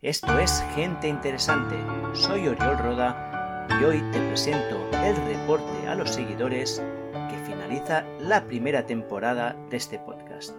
Esto 0.00 0.38
es 0.38 0.62
Gente 0.76 1.08
Interesante. 1.08 1.74
Soy 2.14 2.46
Oriol 2.46 2.78
Roda 2.78 3.66
y 3.80 3.82
hoy 3.82 3.98
te 4.12 4.20
presento 4.28 4.88
el 4.92 5.16
reporte 5.16 5.88
a 5.88 5.96
los 5.96 6.14
seguidores 6.14 6.80
que 7.28 7.36
finaliza 7.44 8.06
la 8.20 8.46
primera 8.46 8.86
temporada 8.86 9.56
de 9.70 9.76
este 9.76 9.98
podcast. 9.98 10.54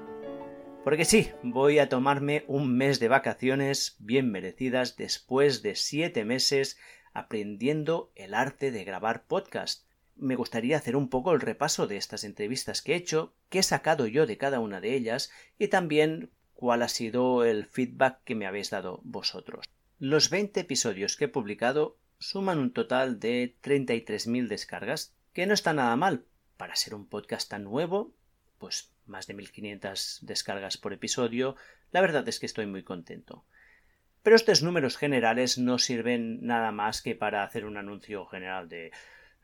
Porque 0.83 1.05
sí, 1.05 1.31
voy 1.41 1.79
a 1.79 1.87
tomarme 1.87 2.43
un 2.47 2.75
mes 2.75 2.99
de 2.99 3.07
vacaciones 3.07 3.95
bien 3.99 4.29
merecidas 4.29 4.97
después 4.97 5.61
de 5.61 5.75
siete 5.75 6.25
meses 6.25 6.77
aprendiendo 7.13 8.11
el 8.15 8.33
arte 8.33 8.71
de 8.71 8.83
grabar 8.83 9.23
podcast. 9.23 9.85
Me 10.17 10.35
gustaría 10.35 10.75
hacer 10.75 10.97
un 10.97 11.07
poco 11.09 11.31
el 11.31 11.39
repaso 11.39 11.87
de 11.87 11.95
estas 11.95 12.25
entrevistas 12.25 12.81
que 12.81 12.91
he 12.91 12.97
hecho, 12.97 13.33
qué 13.47 13.59
he 13.59 13.63
sacado 13.63 14.05
yo 14.05 14.25
de 14.25 14.37
cada 14.37 14.59
una 14.59 14.81
de 14.81 14.95
ellas 14.95 15.31
y 15.57 15.69
también 15.69 16.29
cuál 16.59 16.81
ha 16.81 16.89
sido 16.89 17.45
el 17.45 17.65
feedback 17.67 18.21
que 18.25 18.35
me 18.35 18.45
habéis 18.45 18.69
dado 18.69 18.99
vosotros. 19.05 19.65
Los 19.97 20.29
20 20.29 20.59
episodios 20.59 21.15
que 21.15 21.23
he 21.23 21.29
publicado 21.29 21.95
suman 22.19 22.59
un 22.59 22.73
total 22.73 23.21
de 23.21 23.55
33.000 23.63 24.49
descargas, 24.49 25.15
que 25.31 25.45
no 25.45 25.53
está 25.53 25.71
nada 25.71 25.95
mal 25.95 26.25
para 26.57 26.75
ser 26.75 26.95
un 26.95 27.07
podcast 27.07 27.49
tan 27.49 27.63
nuevo, 27.63 28.13
pues 28.57 28.91
más 29.05 29.25
de 29.25 29.37
1.500 29.37 30.19
descargas 30.19 30.75
por 30.75 30.91
episodio, 30.91 31.55
la 31.93 32.01
verdad 32.01 32.27
es 32.27 32.41
que 32.41 32.45
estoy 32.45 32.65
muy 32.65 32.83
contento. 32.83 33.45
Pero 34.21 34.35
estos 34.35 34.61
números 34.61 34.97
generales 34.97 35.57
no 35.57 35.79
sirven 35.79 36.45
nada 36.45 36.73
más 36.73 37.01
que 37.01 37.15
para 37.15 37.45
hacer 37.45 37.63
un 37.63 37.77
anuncio 37.77 38.25
general 38.25 38.67
de 38.67 38.91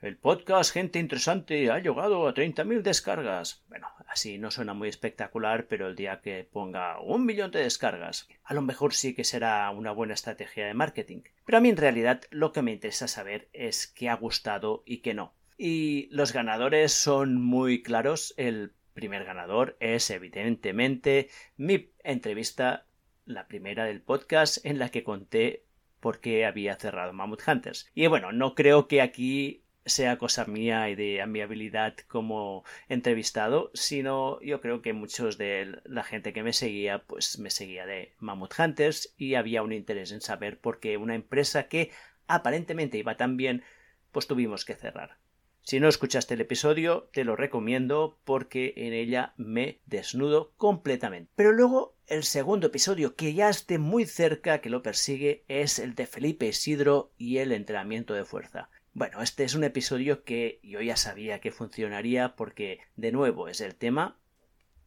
el 0.01 0.17
podcast 0.17 0.73
Gente 0.73 0.99
Interesante 0.99 1.71
ha 1.71 1.79
llegado 1.79 2.27
a 2.27 2.33
30.000 2.33 2.81
descargas. 2.81 3.63
Bueno, 3.69 3.87
así 4.07 4.37
no 4.37 4.51
suena 4.51 4.73
muy 4.73 4.89
espectacular, 4.89 5.67
pero 5.67 5.87
el 5.87 5.95
día 5.95 6.21
que 6.21 6.43
ponga 6.43 6.99
un 6.99 7.25
millón 7.25 7.51
de 7.51 7.63
descargas, 7.63 8.27
a 8.43 8.53
lo 8.53 8.61
mejor 8.61 8.93
sí 8.93 9.15
que 9.15 9.23
será 9.23 9.69
una 9.71 9.91
buena 9.91 10.13
estrategia 10.13 10.67
de 10.67 10.73
marketing. 10.73 11.21
Pero 11.45 11.57
a 11.57 11.61
mí 11.61 11.69
en 11.69 11.77
realidad 11.77 12.21
lo 12.29 12.51
que 12.51 12.61
me 12.61 12.73
interesa 12.73 13.07
saber 13.07 13.47
es 13.53 13.87
qué 13.87 14.09
ha 14.09 14.15
gustado 14.15 14.83
y 14.85 14.97
qué 14.97 15.13
no. 15.13 15.33
Y 15.57 16.07
los 16.11 16.33
ganadores 16.33 16.91
son 16.91 17.41
muy 17.41 17.81
claros. 17.81 18.33
El 18.37 18.73
primer 18.93 19.23
ganador 19.23 19.77
es 19.79 20.09
evidentemente 20.09 21.29
mi 21.57 21.89
entrevista, 22.03 22.85
la 23.25 23.47
primera 23.47 23.85
del 23.85 24.01
podcast, 24.01 24.63
en 24.65 24.77
la 24.77 24.89
que 24.89 25.03
conté 25.03 25.65
por 25.99 26.19
qué 26.19 26.45
había 26.45 26.75
cerrado 26.75 27.13
Mammoth 27.13 27.47
Hunters. 27.47 27.89
Y 27.95 28.05
bueno, 28.07 28.31
no 28.31 28.53
creo 28.53 28.87
que 28.87 29.01
aquí 29.01 29.64
sea 29.85 30.17
cosa 30.17 30.45
mía 30.45 30.89
y 30.89 30.95
de 30.95 31.25
mi 31.27 31.41
habilidad 31.41 31.95
como 32.07 32.63
entrevistado, 32.89 33.71
sino 33.73 34.41
yo 34.41 34.61
creo 34.61 34.81
que 34.81 34.93
muchos 34.93 35.37
de 35.37 35.79
la 35.85 36.03
gente 36.03 36.33
que 36.33 36.43
me 36.43 36.53
seguía, 36.53 37.03
pues 37.03 37.39
me 37.39 37.49
seguía 37.49 37.85
de 37.85 38.13
Mammoth 38.19 38.59
Hunters 38.59 39.13
y 39.17 39.35
había 39.35 39.63
un 39.63 39.73
interés 39.73 40.11
en 40.11 40.21
saber 40.21 40.59
por 40.59 40.79
qué 40.79 40.97
una 40.97 41.15
empresa 41.15 41.67
que 41.67 41.91
aparentemente 42.27 42.97
iba 42.97 43.17
tan 43.17 43.37
bien, 43.37 43.63
pues 44.11 44.27
tuvimos 44.27 44.65
que 44.65 44.75
cerrar. 44.75 45.17
Si 45.61 45.79
no 45.79 45.87
escuchaste 45.87 46.35
el 46.35 46.41
episodio, 46.41 47.09
te 47.11 47.23
lo 47.23 47.35
recomiendo 47.35 48.19
porque 48.23 48.73
en 48.77 48.93
ella 48.93 49.33
me 49.35 49.81
desnudo 49.87 50.53
completamente. 50.57 51.31
Pero 51.35 51.53
luego 51.53 51.95
el 52.05 52.23
segundo 52.23 52.67
episodio, 52.67 53.15
que 53.15 53.33
ya 53.33 53.49
esté 53.49 53.79
muy 53.79 54.05
cerca, 54.05 54.61
que 54.61 54.69
lo 54.69 54.83
persigue, 54.83 55.43
es 55.47 55.79
el 55.79 55.95
de 55.95 56.05
Felipe 56.05 56.45
Isidro 56.45 57.11
y 57.17 57.39
el 57.39 57.51
entrenamiento 57.51 58.13
de 58.13 58.25
fuerza. 58.25 58.69
Bueno, 58.95 59.21
este 59.21 59.43
es 59.43 59.55
un 59.55 59.65
episodio 59.65 60.23
que 60.23 60.61
yo 60.63 60.79
ya 60.79 60.95
sabía 60.95 61.41
que 61.41 61.51
funcionaría 61.51 62.37
porque, 62.37 62.79
de 62.95 63.11
nuevo, 63.11 63.49
es 63.49 63.59
el 63.59 63.75
tema 63.75 64.17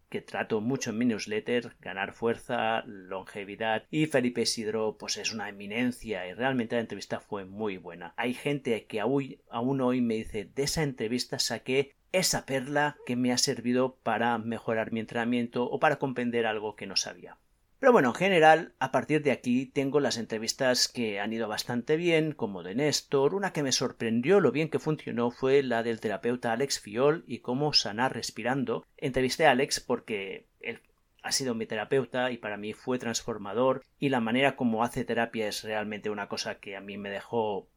que 0.09 0.23
trato 0.23 0.63
mucho 0.63 0.89
en 0.89 0.97
mi 0.97 1.05
newsletter, 1.05 1.77
ganar 1.83 2.15
fuerza, 2.15 2.85
longevidad 2.87 3.85
y 3.91 4.07
Felipe 4.07 4.41
Isidro 4.41 4.97
pues 4.99 5.19
es 5.19 5.35
una 5.35 5.51
eminencia 5.51 6.27
y 6.27 6.33
realmente 6.33 6.77
la 6.77 6.81
entrevista 6.81 7.21
fue 7.21 7.45
muy 7.45 7.77
buena. 7.77 8.15
Hay 8.17 8.33
gente 8.33 8.87
que 8.87 8.99
aún 9.01 9.81
hoy 9.83 10.01
me 10.01 10.15
dice 10.15 10.47
de 10.55 10.63
esa 10.63 10.85
entrevista 10.85 11.39
saqué 11.39 11.95
esa 12.11 12.47
perla 12.47 12.97
que 13.05 13.15
me 13.15 13.31
ha 13.31 13.37
servido 13.37 13.97
para 13.97 14.39
mejorar 14.39 14.91
mi 14.91 15.01
entrenamiento 15.01 15.65
o 15.65 15.79
para 15.79 15.97
comprender 15.97 16.47
algo 16.47 16.77
que 16.77 16.87
no 16.87 16.97
sabía. 16.97 17.37
Pero 17.81 17.93
bueno, 17.93 18.09
en 18.09 18.15
general, 18.15 18.73
a 18.81 18.91
partir 18.91 19.23
de 19.23 19.31
aquí 19.31 19.67
tengo 19.67 20.01
las 20.01 20.17
entrevistas 20.17 20.89
que 20.89 21.21
han 21.21 21.33
ido 21.33 21.47
bastante 21.47 21.97
bien, 21.97 22.33
como 22.33 22.65
de 22.65 22.75
Néstor. 22.75 23.37
Una 23.37 23.53
que 23.53 23.63
me 23.63 23.71
sorprendió 23.71 24.41
lo 24.41 24.51
bien 24.51 24.69
que 24.69 24.81
funcionó 24.81 25.31
fue 25.31 25.63
la 25.63 25.85
del 25.85 26.01
terapeuta 26.01 26.53
Alex 26.53 26.81
Fiol 26.81 27.23
y 27.29 27.39
cómo 27.39 27.73
sanar 27.73 28.15
respirando. 28.15 28.85
Entrevisté 28.97 29.47
a 29.47 29.53
Alex 29.53 29.79
porque 29.79 30.47
él 30.61 30.81
ha 31.23 31.31
sido 31.31 31.55
mi 31.55 31.67
terapeuta 31.67 32.33
y 32.33 32.39
para 32.39 32.57
mí 32.57 32.73
fue 32.73 32.99
transformador 32.99 33.85
y 34.01 34.09
la 34.09 34.21
manera 34.21 34.57
como 34.57 34.83
hace 34.83 35.05
terapia 35.05 35.47
es 35.47 35.63
realmente 35.63 36.11
una 36.11 36.27
cosa 36.27 36.57
que 36.57 36.77
a 36.77 36.81
mí 36.81 36.97
me 36.97 37.11
dejó 37.11 37.69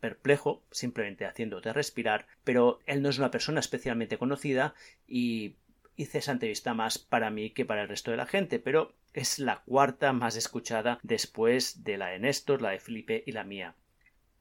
perplejo, 0.00 0.62
simplemente 0.70 1.26
haciéndote 1.26 1.72
respirar, 1.72 2.26
pero 2.44 2.78
él 2.86 3.02
no 3.02 3.08
es 3.08 3.18
una 3.18 3.30
persona 3.30 3.60
especialmente 3.60 4.16
conocida 4.16 4.74
y 5.06 5.56
hice 5.96 6.18
esa 6.18 6.32
entrevista 6.32 6.72
más 6.72 6.98
para 6.98 7.30
mí 7.30 7.50
que 7.50 7.64
para 7.64 7.82
el 7.82 7.88
resto 7.88 8.10
de 8.10 8.16
la 8.16 8.26
gente, 8.26 8.58
pero 8.58 8.94
es 9.12 9.38
la 9.38 9.62
cuarta 9.64 10.12
más 10.12 10.36
escuchada 10.36 10.98
después 11.02 11.84
de 11.84 11.98
la 11.98 12.08
de 12.08 12.18
Néstor, 12.18 12.62
la 12.62 12.70
de 12.70 12.80
Felipe 12.80 13.22
y 13.26 13.32
la 13.32 13.44
mía. 13.44 13.74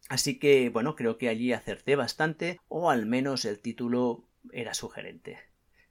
Así 0.09 0.39
que, 0.39 0.69
bueno, 0.69 0.95
creo 0.95 1.17
que 1.17 1.29
allí 1.29 1.53
acerté 1.53 1.95
bastante, 1.95 2.59
o 2.67 2.89
al 2.89 3.05
menos 3.05 3.45
el 3.45 3.59
título 3.59 4.27
era 4.51 4.73
sugerente. 4.73 5.37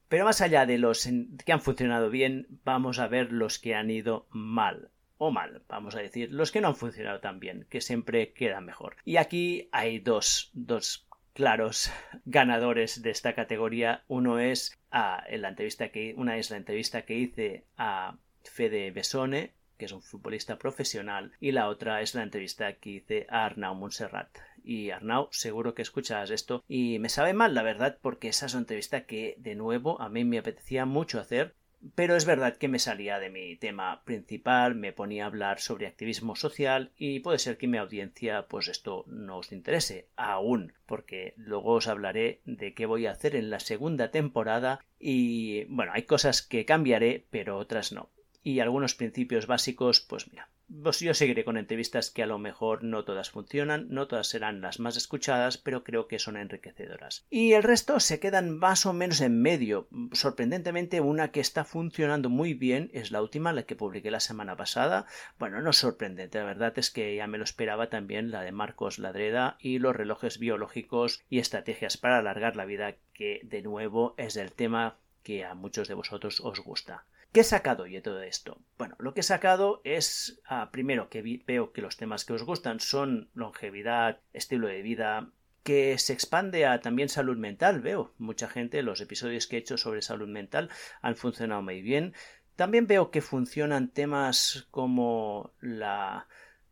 Pero 0.08 0.24
más 0.24 0.40
allá 0.40 0.66
de 0.66 0.78
los 0.78 1.08
que 1.44 1.52
han 1.52 1.60
funcionado 1.60 2.10
bien, 2.10 2.46
vamos 2.64 2.98
a 2.98 3.08
ver 3.08 3.30
los 3.32 3.58
que 3.58 3.74
han 3.74 3.90
ido 3.90 4.26
mal. 4.30 4.90
O 5.18 5.30
mal, 5.30 5.62
vamos 5.68 5.96
a 5.96 6.00
decir, 6.00 6.32
los 6.32 6.52
que 6.52 6.60
no 6.60 6.68
han 6.68 6.76
funcionado 6.76 7.20
tan 7.20 7.40
bien, 7.40 7.66
que 7.68 7.80
siempre 7.80 8.32
quedan 8.32 8.64
mejor. 8.64 8.96
Y 9.04 9.16
aquí 9.16 9.68
hay 9.72 9.98
dos, 9.98 10.50
dos 10.52 11.08
claros 11.32 11.90
ganadores 12.24 13.02
de 13.02 13.10
esta 13.10 13.34
categoría. 13.34 14.04
Uno 14.08 14.38
es 14.38 14.76
a, 14.90 15.22
en 15.28 15.42
la 15.42 15.48
entrevista 15.50 15.90
que 15.90 16.14
una 16.16 16.36
es 16.36 16.50
la 16.50 16.56
entrevista 16.56 17.02
que 17.02 17.14
hice 17.14 17.66
a 17.76 18.16
Fede 18.48 18.90
Besone, 18.90 19.52
que 19.76 19.84
es 19.84 19.92
un 19.92 20.02
futbolista 20.02 20.58
profesional, 20.58 21.32
y 21.40 21.52
la 21.52 21.68
otra 21.68 22.02
es 22.02 22.14
la 22.14 22.22
entrevista 22.22 22.74
que 22.74 22.90
hice 22.90 23.26
a 23.28 23.44
Arnau 23.44 23.74
Montserrat. 23.74 24.36
Y 24.64 24.90
Arnau, 24.90 25.28
seguro 25.30 25.74
que 25.74 25.82
escuchas 25.82 26.30
esto 26.30 26.64
y 26.68 26.98
me 26.98 27.08
sabe 27.08 27.32
mal, 27.32 27.54
la 27.54 27.62
verdad, 27.62 27.98
porque 28.02 28.28
esa 28.28 28.46
es 28.46 28.54
una 28.54 28.62
entrevista 28.62 29.06
que, 29.06 29.36
de 29.38 29.54
nuevo, 29.54 30.00
a 30.00 30.08
mí 30.08 30.24
me 30.24 30.38
apetecía 30.38 30.84
mucho 30.84 31.20
hacer 31.20 31.54
pero 31.94 32.16
es 32.16 32.24
verdad 32.24 32.56
que 32.56 32.68
me 32.68 32.78
salía 32.78 33.18
de 33.18 33.30
mi 33.30 33.56
tema 33.56 34.02
principal, 34.04 34.74
me 34.74 34.92
ponía 34.92 35.24
a 35.24 35.26
hablar 35.26 35.60
sobre 35.60 35.86
activismo 35.86 36.34
social 36.34 36.90
y 36.96 37.20
puede 37.20 37.38
ser 37.38 37.56
que 37.56 37.68
mi 37.68 37.78
audiencia 37.78 38.46
pues 38.48 38.68
esto 38.68 39.04
no 39.06 39.38
os 39.38 39.52
interese 39.52 40.08
aún, 40.16 40.72
porque 40.86 41.34
luego 41.36 41.74
os 41.74 41.86
hablaré 41.86 42.40
de 42.44 42.74
qué 42.74 42.86
voy 42.86 43.06
a 43.06 43.12
hacer 43.12 43.36
en 43.36 43.50
la 43.50 43.60
segunda 43.60 44.10
temporada 44.10 44.84
y 44.98 45.64
bueno, 45.64 45.92
hay 45.94 46.02
cosas 46.02 46.42
que 46.42 46.64
cambiaré, 46.64 47.26
pero 47.30 47.58
otras 47.58 47.92
no. 47.92 48.10
Y 48.48 48.60
algunos 48.60 48.94
principios 48.94 49.46
básicos, 49.46 50.00
pues 50.00 50.26
mira, 50.32 50.48
pues 50.82 51.00
yo 51.00 51.12
seguiré 51.12 51.44
con 51.44 51.58
entrevistas 51.58 52.10
que 52.10 52.22
a 52.22 52.26
lo 52.26 52.38
mejor 52.38 52.82
no 52.82 53.04
todas 53.04 53.28
funcionan, 53.28 53.88
no 53.90 54.08
todas 54.08 54.26
serán 54.26 54.62
las 54.62 54.80
más 54.80 54.96
escuchadas, 54.96 55.58
pero 55.58 55.84
creo 55.84 56.08
que 56.08 56.18
son 56.18 56.38
enriquecedoras. 56.38 57.26
Y 57.28 57.52
el 57.52 57.62
resto 57.62 58.00
se 58.00 58.20
quedan 58.20 58.56
más 58.56 58.86
o 58.86 58.94
menos 58.94 59.20
en 59.20 59.42
medio. 59.42 59.86
Sorprendentemente, 60.12 61.02
una 61.02 61.30
que 61.30 61.40
está 61.40 61.66
funcionando 61.66 62.30
muy 62.30 62.54
bien 62.54 62.90
es 62.94 63.10
la 63.10 63.20
última, 63.20 63.52
la 63.52 63.64
que 63.64 63.76
publiqué 63.76 64.10
la 64.10 64.18
semana 64.18 64.56
pasada. 64.56 65.04
Bueno, 65.38 65.60
no 65.60 65.68
es 65.68 65.76
sorprendente, 65.76 66.38
la 66.38 66.46
verdad 66.46 66.72
es 66.78 66.90
que 66.90 67.16
ya 67.16 67.26
me 67.26 67.36
lo 67.36 67.44
esperaba 67.44 67.90
también 67.90 68.30
la 68.30 68.40
de 68.40 68.52
Marcos 68.52 68.98
Ladreda 68.98 69.58
y 69.60 69.78
los 69.78 69.94
relojes 69.94 70.38
biológicos 70.38 71.22
y 71.28 71.38
estrategias 71.38 71.98
para 71.98 72.16
alargar 72.16 72.56
la 72.56 72.64
vida, 72.64 72.94
que 73.12 73.42
de 73.42 73.60
nuevo 73.60 74.14
es 74.16 74.36
el 74.36 74.52
tema 74.52 74.96
que 75.22 75.44
a 75.44 75.52
muchos 75.52 75.86
de 75.86 75.92
vosotros 75.92 76.40
os 76.40 76.60
gusta. 76.60 77.04
¿Qué 77.32 77.40
he 77.40 77.44
sacado 77.44 77.86
yo 77.86 77.96
de 77.96 78.02
todo 78.02 78.22
esto? 78.22 78.62
Bueno, 78.78 78.96
lo 78.98 79.12
que 79.12 79.20
he 79.20 79.22
sacado 79.22 79.82
es, 79.84 80.40
ah, 80.46 80.70
primero, 80.72 81.10
que 81.10 81.42
veo 81.46 81.72
que 81.72 81.82
los 81.82 81.98
temas 81.98 82.24
que 82.24 82.32
os 82.32 82.42
gustan 82.42 82.80
son 82.80 83.28
longevidad, 83.34 84.20
estilo 84.32 84.66
de 84.66 84.80
vida, 84.80 85.30
que 85.62 85.98
se 85.98 86.14
expande 86.14 86.64
a 86.64 86.80
también 86.80 87.10
salud 87.10 87.36
mental. 87.36 87.82
Veo 87.82 88.14
mucha 88.16 88.48
gente, 88.48 88.82
los 88.82 89.02
episodios 89.02 89.46
que 89.46 89.56
he 89.56 89.58
hecho 89.58 89.76
sobre 89.76 90.00
salud 90.00 90.28
mental 90.28 90.70
han 91.02 91.16
funcionado 91.16 91.60
muy 91.60 91.82
bien. 91.82 92.14
También 92.56 92.86
veo 92.86 93.10
que 93.10 93.20
funcionan 93.20 93.88
temas 93.88 94.66
como 94.70 95.52
la, 95.60 96.28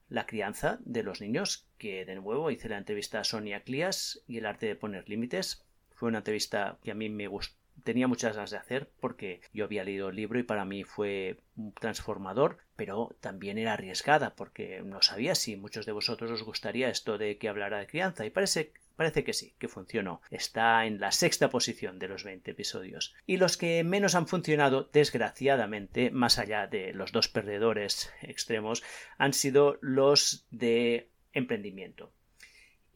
la 0.09 0.25
crianza 0.25 0.79
de 0.81 1.03
los 1.03 1.21
niños, 1.21 1.69
que 1.77 2.07
de 2.07 2.15
nuevo 2.15 2.51
hice 2.51 2.71
la 2.71 2.79
entrevista 2.79 3.21
a 3.21 3.25
Sonia 3.25 3.61
Clias 3.63 4.23
y 4.27 4.39
el 4.39 4.47
arte 4.47 4.65
de 4.65 4.77
poner 4.77 5.07
límites. 5.07 5.67
Fue 5.95 6.09
una 6.09 6.19
entrevista 6.19 6.79
que 6.83 6.93
a 6.93 6.95
mí 6.95 7.11
me 7.11 7.29
gustó 7.29 7.66
tenía 7.87 8.09
muchas 8.09 8.35
ganas 8.35 8.51
de 8.51 8.59
hacer 8.59 8.91
porque 9.01 9.41
yo 9.55 9.65
había 9.65 9.85
leído 9.85 10.11
el 10.11 10.17
libro 10.17 10.39
y 10.39 10.43
para 10.43 10.67
mí 10.67 10.85
fue 10.85 11.39
transformador, 11.81 12.59
pero 12.75 13.17
también 13.21 13.57
era 13.57 13.75
arriesgada 13.75 14.35
porque 14.35 14.83
no 14.83 15.01
sabía 15.01 15.35
si 15.35 15.57
muchos 15.57 15.87
de 15.87 15.93
vosotros 15.93 16.31
os 16.33 16.43
gustaría 16.43 16.91
esto 16.91 17.17
de 17.17 17.39
que 17.39 17.49
hablara 17.49 17.79
de 17.79 17.87
crianza 17.87 18.27
y 18.27 18.31
parece 18.31 18.73
Parece 18.97 19.25
que 19.25 19.35
sí, 19.35 19.55
que 19.59 19.69
funcionó. 19.69 20.23
Está 20.31 20.87
en 20.87 21.01
la 21.01 21.13
sexta 21.13 21.51
posición 21.51 21.99
de 21.99 22.09
los 22.09 22.25
20 22.25 22.51
episodios. 22.51 23.15
Y 23.27 23.37
los 23.37 23.59
que 23.59 23.85
menos 23.85 24.15
han 24.15 24.27
funcionado, 24.27 24.89
desgraciadamente, 24.91 26.11
más 26.11 26.39
allá 26.39 26.67
de 26.67 26.95
los 26.95 27.13
dos 27.13 27.29
perdedores 27.29 28.11
extremos, 28.23 28.83
han 29.19 29.35
sido 29.35 29.77
los 29.83 30.47
de 30.51 31.11
emprendimiento. 31.35 32.11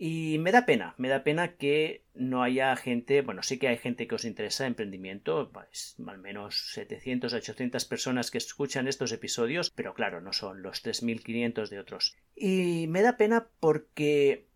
Y 0.03 0.39
me 0.39 0.51
da 0.51 0.65
pena, 0.65 0.95
me 0.97 1.11
da 1.11 1.23
pena 1.25 1.57
que 1.57 2.07
no 2.15 2.43
haya 2.43 2.75
gente, 2.77 3.21
bueno, 3.21 3.43
sí 3.43 3.59
que 3.59 3.69
hay 3.69 3.77
gente 3.77 4.09
que 4.09 4.15
os 4.15 4.25
interesa 4.25 4.67
emprendimiento, 4.67 5.51
pues, 5.53 5.95
al 6.07 6.17
menos 6.17 6.73
700, 6.73 7.35
800 7.35 7.85
personas 7.85 8.31
que 8.31 8.39
escuchan 8.39 8.89
estos 8.89 9.13
episodios, 9.13 9.69
pero 9.69 9.93
claro, 9.93 10.23
no 10.23 10.33
son 10.33 10.63
los 10.63 10.83
3.500 10.83 11.69
de 11.69 11.79
otros. 11.79 12.17
Y 12.35 12.87
me 12.89 13.03
da 13.03 13.19
pena 13.19 13.49
porque, 13.61 14.47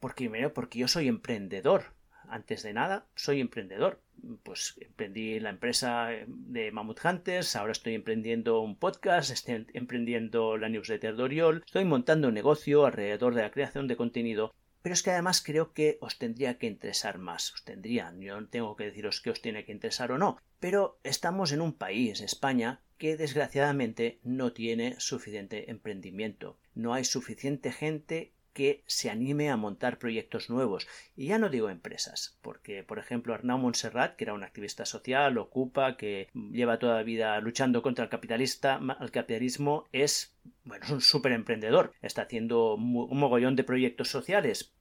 porque 0.00 0.24
primero, 0.24 0.52
porque 0.52 0.80
yo 0.80 0.88
soy 0.88 1.06
emprendedor. 1.06 1.94
Antes 2.28 2.64
de 2.64 2.72
nada, 2.72 3.06
soy 3.14 3.40
emprendedor. 3.40 4.00
Pues 4.42 4.74
emprendí 4.80 5.38
la 5.38 5.50
empresa 5.50 6.08
de 6.26 6.72
Mammoth 6.72 7.04
Hunters, 7.04 7.54
ahora 7.54 7.70
estoy 7.70 7.94
emprendiendo 7.94 8.60
un 8.60 8.76
podcast, 8.76 9.30
estoy 9.30 9.68
emprendiendo 9.72 10.56
la 10.56 10.68
newsletter 10.68 11.14
de 11.14 11.22
Oriol, 11.22 11.62
estoy 11.64 11.84
montando 11.84 12.26
un 12.26 12.34
negocio 12.34 12.86
alrededor 12.86 13.36
de 13.36 13.42
la 13.42 13.52
creación 13.52 13.86
de 13.86 13.96
contenido 13.96 14.52
pero 14.84 14.92
es 14.92 15.02
que 15.02 15.12
además 15.12 15.40
creo 15.42 15.72
que 15.72 15.96
os 16.02 16.18
tendría 16.18 16.58
que 16.58 16.66
interesar 16.66 17.16
más. 17.16 17.54
Os 17.54 17.64
tendrían, 17.64 18.20
yo 18.20 18.38
no 18.38 18.48
tengo 18.48 18.76
que 18.76 18.84
deciros 18.84 19.22
que 19.22 19.30
os 19.30 19.40
tiene 19.40 19.64
que 19.64 19.72
interesar 19.72 20.12
o 20.12 20.18
no. 20.18 20.36
Pero 20.60 21.00
estamos 21.04 21.52
en 21.52 21.62
un 21.62 21.72
país, 21.72 22.20
España, 22.20 22.82
que 22.98 23.16
desgraciadamente 23.16 24.20
no 24.24 24.52
tiene 24.52 25.00
suficiente 25.00 25.70
emprendimiento. 25.70 26.58
No 26.74 26.92
hay 26.92 27.06
suficiente 27.06 27.72
gente 27.72 28.33
que 28.54 28.82
se 28.86 29.10
anime 29.10 29.50
a 29.50 29.58
montar 29.58 29.98
proyectos 29.98 30.48
nuevos. 30.48 30.86
Y 31.14 31.26
ya 31.26 31.38
no 31.38 31.50
digo 31.50 31.68
empresas, 31.68 32.38
porque, 32.40 32.82
por 32.82 32.98
ejemplo, 32.98 33.34
Arnau 33.34 33.58
Montserrat, 33.58 34.16
que 34.16 34.24
era 34.24 34.32
un 34.32 34.44
activista 34.44 34.86
social, 34.86 35.36
ocupa, 35.36 35.98
que 35.98 36.28
lleva 36.32 36.78
toda 36.78 36.96
la 36.96 37.02
vida 37.02 37.38
luchando 37.40 37.82
contra 37.82 38.04
el 38.04 38.10
capitalista, 38.10 38.80
el 39.00 39.10
capitalismo, 39.10 39.84
es, 39.92 40.34
bueno, 40.64 40.86
es 40.86 40.90
un 40.90 41.02
súper 41.02 41.32
emprendedor. 41.32 41.92
Está 42.00 42.22
haciendo 42.22 42.76
un 42.76 43.18
mogollón 43.18 43.56
de 43.56 43.64
proyectos 43.64 44.08
sociales, 44.08 44.72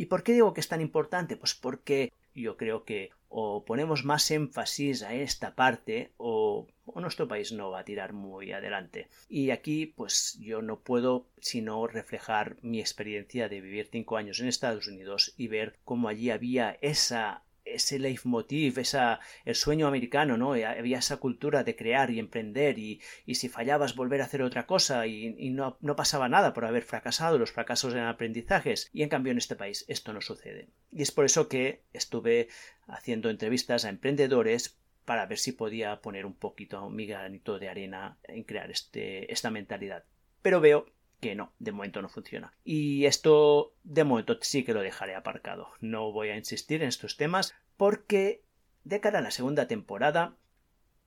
¿Y 0.00 0.06
por 0.06 0.22
qué 0.22 0.32
digo 0.32 0.54
que 0.54 0.60
es 0.60 0.68
tan 0.68 0.80
importante? 0.80 1.36
Pues 1.36 1.54
porque 1.54 2.12
yo 2.32 2.56
creo 2.56 2.84
que 2.84 3.10
o 3.28 3.64
ponemos 3.64 4.04
más 4.04 4.30
énfasis 4.30 5.02
a 5.02 5.12
esta 5.12 5.54
parte 5.54 6.12
o, 6.16 6.68
nuestro 6.96 7.28
país 7.28 7.52
no 7.52 7.70
va 7.70 7.80
a 7.80 7.84
tirar 7.84 8.12
muy 8.12 8.52
adelante. 8.52 9.08
Y 9.28 9.50
aquí 9.50 9.86
pues 9.86 10.38
yo 10.40 10.62
no 10.62 10.80
puedo 10.80 11.26
sino 11.40 11.86
reflejar 11.86 12.56
mi 12.62 12.80
experiencia 12.80 13.48
de 13.48 13.60
vivir 13.60 13.88
cinco 13.90 14.16
años 14.16 14.40
en 14.40 14.48
Estados 14.48 14.86
Unidos 14.86 15.34
y 15.36 15.48
ver 15.48 15.78
cómo 15.84 16.08
allí 16.08 16.30
había 16.30 16.78
esa 16.80 17.42
ese 17.74 17.98
leitmotiv, 17.98 18.78
esa, 18.78 19.20
el 19.44 19.54
sueño 19.54 19.86
americano, 19.86 20.36
¿no? 20.36 20.52
Había 20.52 20.98
esa 20.98 21.18
cultura 21.18 21.64
de 21.64 21.76
crear 21.76 22.10
y 22.10 22.18
emprender 22.18 22.78
y, 22.78 23.00
y 23.26 23.36
si 23.36 23.48
fallabas 23.48 23.94
volver 23.94 24.20
a 24.20 24.24
hacer 24.24 24.42
otra 24.42 24.66
cosa 24.66 25.06
y, 25.06 25.34
y 25.38 25.50
no, 25.50 25.76
no, 25.80 25.96
pasaba 25.96 26.28
nada 26.28 26.54
por 26.54 26.64
haber 26.64 26.82
fracasado, 26.82 27.38
los 27.38 27.52
fracasos 27.52 27.92
eran 27.92 28.08
aprendizajes 28.08 28.88
y 28.92 29.02
en 29.02 29.08
cambio 29.08 29.32
en 29.32 29.38
este 29.38 29.56
país 29.56 29.84
esto 29.88 30.12
no 30.12 30.20
sucede. 30.20 30.68
Y 30.92 31.02
es 31.02 31.12
por 31.12 31.24
eso 31.24 31.48
que 31.48 31.82
estuve 31.92 32.48
haciendo 32.86 33.30
entrevistas 33.30 33.84
a 33.84 33.90
emprendedores 33.90 34.78
para 35.08 35.24
ver 35.24 35.38
si 35.38 35.52
podía 35.52 36.02
poner 36.02 36.26
un 36.26 36.34
poquito 36.34 36.90
mi 36.90 37.06
granito 37.06 37.58
de 37.58 37.70
arena 37.70 38.18
en 38.24 38.44
crear 38.44 38.70
este, 38.70 39.32
esta 39.32 39.48
mentalidad. 39.50 40.04
Pero 40.42 40.60
veo 40.60 40.84
que 41.18 41.34
no, 41.34 41.54
de 41.58 41.72
momento 41.72 42.02
no 42.02 42.10
funciona. 42.10 42.52
Y 42.62 43.06
esto 43.06 43.72
de 43.84 44.04
momento 44.04 44.36
sí 44.42 44.64
que 44.64 44.74
lo 44.74 44.82
dejaré 44.82 45.14
aparcado. 45.14 45.70
No 45.80 46.12
voy 46.12 46.28
a 46.28 46.36
insistir 46.36 46.82
en 46.82 46.88
estos 46.88 47.16
temas 47.16 47.54
porque 47.78 48.42
de 48.84 49.00
cara 49.00 49.20
a 49.20 49.22
la 49.22 49.30
segunda 49.30 49.66
temporada 49.66 50.36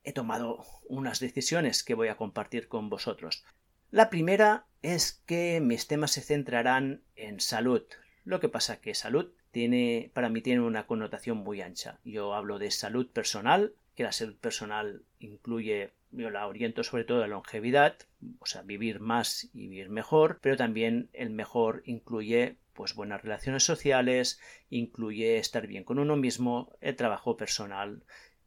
he 0.03 0.13
tomado 0.13 0.65
unas 0.89 1.19
decisiones 1.19 1.83
que 1.83 1.93
voy 1.93 2.07
a 2.07 2.17
compartir 2.17 2.69
con 2.69 2.89
vosotros. 2.89 3.45
La 3.91 4.09
primera 4.09 4.65
es 4.81 5.21
que 5.27 5.61
mis 5.61 5.85
temas 5.85 6.09
se 6.09 6.21
centrarán 6.21 7.03
en 7.15 7.39
salud. 7.39 7.83
Lo 8.23 8.39
que 8.39 8.49
pasa 8.49 8.81
que 8.81 8.95
salud 8.95 9.31
tiene 9.51 10.09
para 10.15 10.29
mí 10.29 10.41
tiene 10.41 10.61
una 10.61 10.87
connotación 10.87 11.37
muy 11.37 11.61
ancha. 11.61 11.99
Yo 12.03 12.33
hablo 12.33 12.57
de 12.57 12.71
salud 12.71 13.07
personal, 13.11 13.75
que 13.95 14.03
la 14.03 14.11
salud 14.11 14.37
personal 14.37 15.03
incluye 15.19 15.93
yo 16.11 16.29
la 16.29 16.47
oriento 16.47 16.83
sobre 16.83 17.05
todo 17.05 17.19
a 17.19 17.21
la 17.21 17.35
longevidad, 17.35 17.95
o 18.39 18.45
sea, 18.45 18.61
vivir 18.61 18.99
más 18.99 19.49
y 19.53 19.67
vivir 19.67 19.89
mejor, 19.89 20.39
pero 20.41 20.57
también 20.57 21.09
el 21.13 21.29
mejor 21.29 21.83
incluye 21.85 22.57
pues 22.73 22.95
buenas 22.95 23.21
relaciones 23.21 23.63
sociales, 23.63 24.39
incluye 24.69 25.37
estar 25.37 25.67
bien 25.67 25.83
con 25.83 25.99
uno 25.99 26.15
mismo, 26.15 26.75
el 26.81 26.95
trabajo 26.95 27.37
personal 27.37 28.03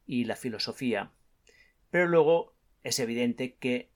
y 0.07 0.25
la 0.25 0.37
filosofía. 0.37 1.11
Pero 1.91 2.09
luego 2.09 2.55
es 2.83 2.99
evidente 2.99 3.55
que 3.55 3.91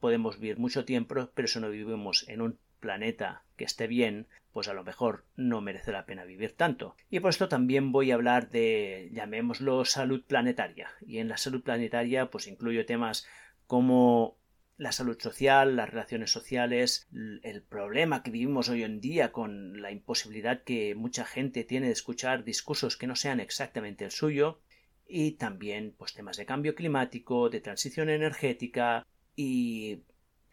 podemos 0.00 0.38
vivir 0.38 0.58
mucho 0.58 0.84
tiempo, 0.84 1.30
pero 1.34 1.48
si 1.48 1.60
no 1.60 1.70
vivimos 1.70 2.28
en 2.28 2.40
un 2.42 2.58
planeta 2.80 3.42
que 3.56 3.64
esté 3.64 3.86
bien, 3.86 4.26
pues 4.52 4.68
a 4.68 4.74
lo 4.74 4.84
mejor 4.84 5.24
no 5.36 5.60
merece 5.60 5.92
la 5.92 6.06
pena 6.06 6.24
vivir 6.24 6.52
tanto. 6.52 6.96
Y 7.10 7.20
por 7.20 7.30
esto 7.30 7.48
también 7.48 7.92
voy 7.92 8.10
a 8.10 8.14
hablar 8.14 8.50
de, 8.50 9.10
llamémoslo, 9.12 9.84
salud 9.84 10.22
planetaria. 10.26 10.90
Y 11.06 11.18
en 11.18 11.28
la 11.28 11.36
salud 11.36 11.62
planetaria, 11.62 12.30
pues 12.30 12.46
incluyo 12.46 12.86
temas 12.86 13.26
como 13.66 14.36
la 14.78 14.92
salud 14.92 15.18
social, 15.20 15.76
las 15.76 15.90
relaciones 15.90 16.30
sociales, 16.30 17.08
el 17.42 17.62
problema 17.62 18.22
que 18.22 18.30
vivimos 18.30 18.68
hoy 18.68 18.84
en 18.84 19.00
día 19.00 19.32
con 19.32 19.82
la 19.82 19.90
imposibilidad 19.90 20.62
que 20.62 20.94
mucha 20.94 21.24
gente 21.24 21.64
tiene 21.64 21.86
de 21.86 21.92
escuchar 21.92 22.44
discursos 22.44 22.96
que 22.96 23.08
no 23.08 23.16
sean 23.16 23.40
exactamente 23.40 24.04
el 24.04 24.12
suyo, 24.12 24.60
y 25.08 25.32
también 25.32 25.94
pues 25.96 26.12
temas 26.12 26.36
de 26.36 26.46
cambio 26.46 26.74
climático, 26.74 27.48
de 27.48 27.60
transición 27.60 28.10
energética 28.10 29.06
y 29.34 30.02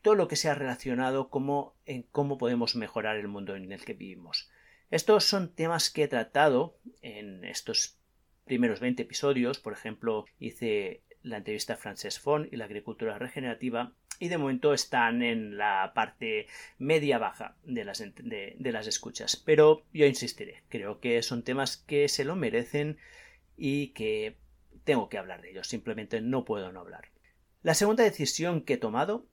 todo 0.05 0.13
lo 0.13 0.27
que 0.27 0.35
sea 0.35 0.53
relacionado 0.53 1.29
como 1.29 1.73
en 1.87 2.03
cómo 2.03 2.37
podemos 2.37 2.75
mejorar 2.75 3.17
el 3.17 3.27
mundo 3.27 3.55
en 3.55 3.71
el 3.71 3.83
que 3.83 3.95
vivimos. 3.95 4.51
Estos 4.91 5.23
son 5.23 5.51
temas 5.55 5.89
que 5.89 6.03
he 6.03 6.07
tratado 6.07 6.77
en 7.01 7.43
estos 7.43 7.97
primeros 8.43 8.79
20 8.79 9.01
episodios. 9.01 9.57
Por 9.57 9.73
ejemplo, 9.73 10.25
hice 10.37 11.01
la 11.23 11.37
entrevista 11.37 11.73
a 11.73 11.77
Frances 11.77 12.19
Fon 12.19 12.47
y 12.51 12.57
la 12.57 12.65
agricultura 12.65 13.17
regenerativa 13.17 13.93
y 14.19 14.27
de 14.27 14.37
momento 14.37 14.75
están 14.75 15.23
en 15.23 15.57
la 15.57 15.91
parte 15.95 16.45
media 16.77 17.17
baja 17.17 17.57
de 17.63 17.83
las, 17.83 17.97
de, 17.97 18.55
de 18.59 18.71
las 18.71 18.85
escuchas. 18.85 19.35
Pero 19.35 19.81
yo 19.91 20.05
insistiré, 20.05 20.61
creo 20.69 20.99
que 20.99 21.23
son 21.23 21.41
temas 21.41 21.77
que 21.77 22.09
se 22.09 22.25
lo 22.25 22.35
merecen 22.35 22.99
y 23.57 23.87
que 23.87 24.37
tengo 24.83 25.09
que 25.09 25.17
hablar 25.17 25.41
de 25.41 25.49
ellos, 25.49 25.65
simplemente 25.67 26.21
no 26.21 26.45
puedo 26.45 26.71
no 26.71 26.81
hablar. 26.81 27.09
La 27.63 27.73
segunda 27.73 28.03
decisión 28.03 28.61
que 28.61 28.75
he 28.75 28.77
tomado 28.77 29.25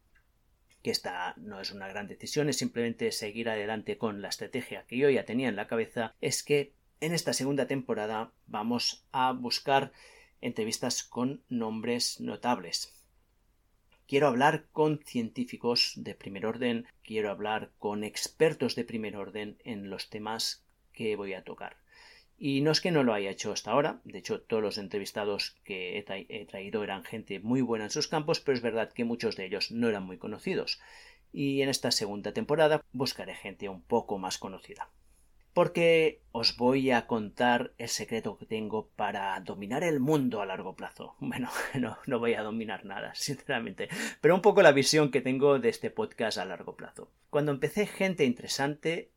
que 0.82 0.90
esta 0.90 1.34
no 1.36 1.60
es 1.60 1.70
una 1.70 1.88
gran 1.88 2.08
decisión, 2.08 2.48
es 2.48 2.56
simplemente 2.56 3.12
seguir 3.12 3.48
adelante 3.48 3.98
con 3.98 4.20
la 4.20 4.28
estrategia 4.28 4.84
que 4.86 4.96
yo 4.96 5.08
ya 5.10 5.24
tenía 5.24 5.48
en 5.48 5.56
la 5.56 5.68
cabeza, 5.68 6.14
es 6.20 6.42
que 6.42 6.72
en 7.00 7.12
esta 7.12 7.32
segunda 7.32 7.66
temporada 7.66 8.32
vamos 8.46 9.06
a 9.12 9.32
buscar 9.32 9.92
entrevistas 10.40 11.02
con 11.02 11.42
nombres 11.48 12.20
notables. 12.20 12.94
Quiero 14.06 14.26
hablar 14.26 14.66
con 14.72 14.98
científicos 14.98 15.94
de 15.96 16.14
primer 16.14 16.44
orden, 16.44 16.86
quiero 17.02 17.30
hablar 17.30 17.70
con 17.78 18.04
expertos 18.04 18.74
de 18.74 18.84
primer 18.84 19.16
orden 19.16 19.56
en 19.64 19.88
los 19.88 20.10
temas 20.10 20.64
que 20.92 21.16
voy 21.16 21.32
a 21.32 21.44
tocar. 21.44 21.81
Y 22.44 22.60
no 22.60 22.72
es 22.72 22.80
que 22.80 22.90
no 22.90 23.04
lo 23.04 23.14
haya 23.14 23.30
hecho 23.30 23.52
hasta 23.52 23.70
ahora, 23.70 24.00
de 24.02 24.18
hecho 24.18 24.40
todos 24.40 24.64
los 24.64 24.76
entrevistados 24.76 25.54
que 25.62 25.96
he, 25.96 26.44
traído 26.44 26.82
eran 26.82 27.04
gente 27.04 27.38
muy 27.38 27.60
buena 27.60 27.84
en 27.84 27.90
sus 27.92 28.08
campos, 28.08 28.40
pero 28.40 28.56
es 28.56 28.62
verdad 28.62 28.92
que 28.92 29.04
muchos 29.04 29.36
de 29.36 29.44
ellos 29.44 29.70
no 29.70 29.88
eran 29.88 30.02
muy 30.02 30.18
conocidos. 30.18 30.80
Y 31.32 31.62
en 31.62 31.68
esta 31.68 31.92
segunda 31.92 32.32
temporada 32.32 32.82
buscaré 32.92 33.36
gente 33.36 33.68
un 33.68 33.80
poco 33.80 34.18
más 34.18 34.38
conocida. 34.38 34.90
Porque 35.54 36.20
os 36.32 36.56
voy 36.56 36.90
a 36.90 37.06
contar 37.06 37.74
el 37.78 37.88
secreto 37.88 38.36
que 38.36 38.46
tengo 38.46 38.88
para 38.96 39.38
dominar 39.38 39.84
el 39.84 40.00
mundo 40.00 40.42
a 40.42 40.46
largo 40.46 40.74
plazo. 40.74 41.14
Bueno, 41.20 41.48
no, 41.78 41.96
no 42.08 42.18
voy 42.18 42.34
a 42.34 42.42
dominar 42.42 42.84
nada, 42.84 43.14
sinceramente, 43.14 43.88
pero 44.20 44.34
un 44.34 44.42
poco 44.42 44.62
la 44.62 44.72
visión 44.72 45.12
que 45.12 45.20
tengo 45.20 45.60
de 45.60 45.68
este 45.68 45.90
podcast 45.90 46.38
a 46.38 46.44
largo 46.44 46.74
plazo. 46.74 47.08
Cuando 47.30 47.52
empecé 47.52 47.86
Gente 47.86 48.24
Interesante, 48.24 49.12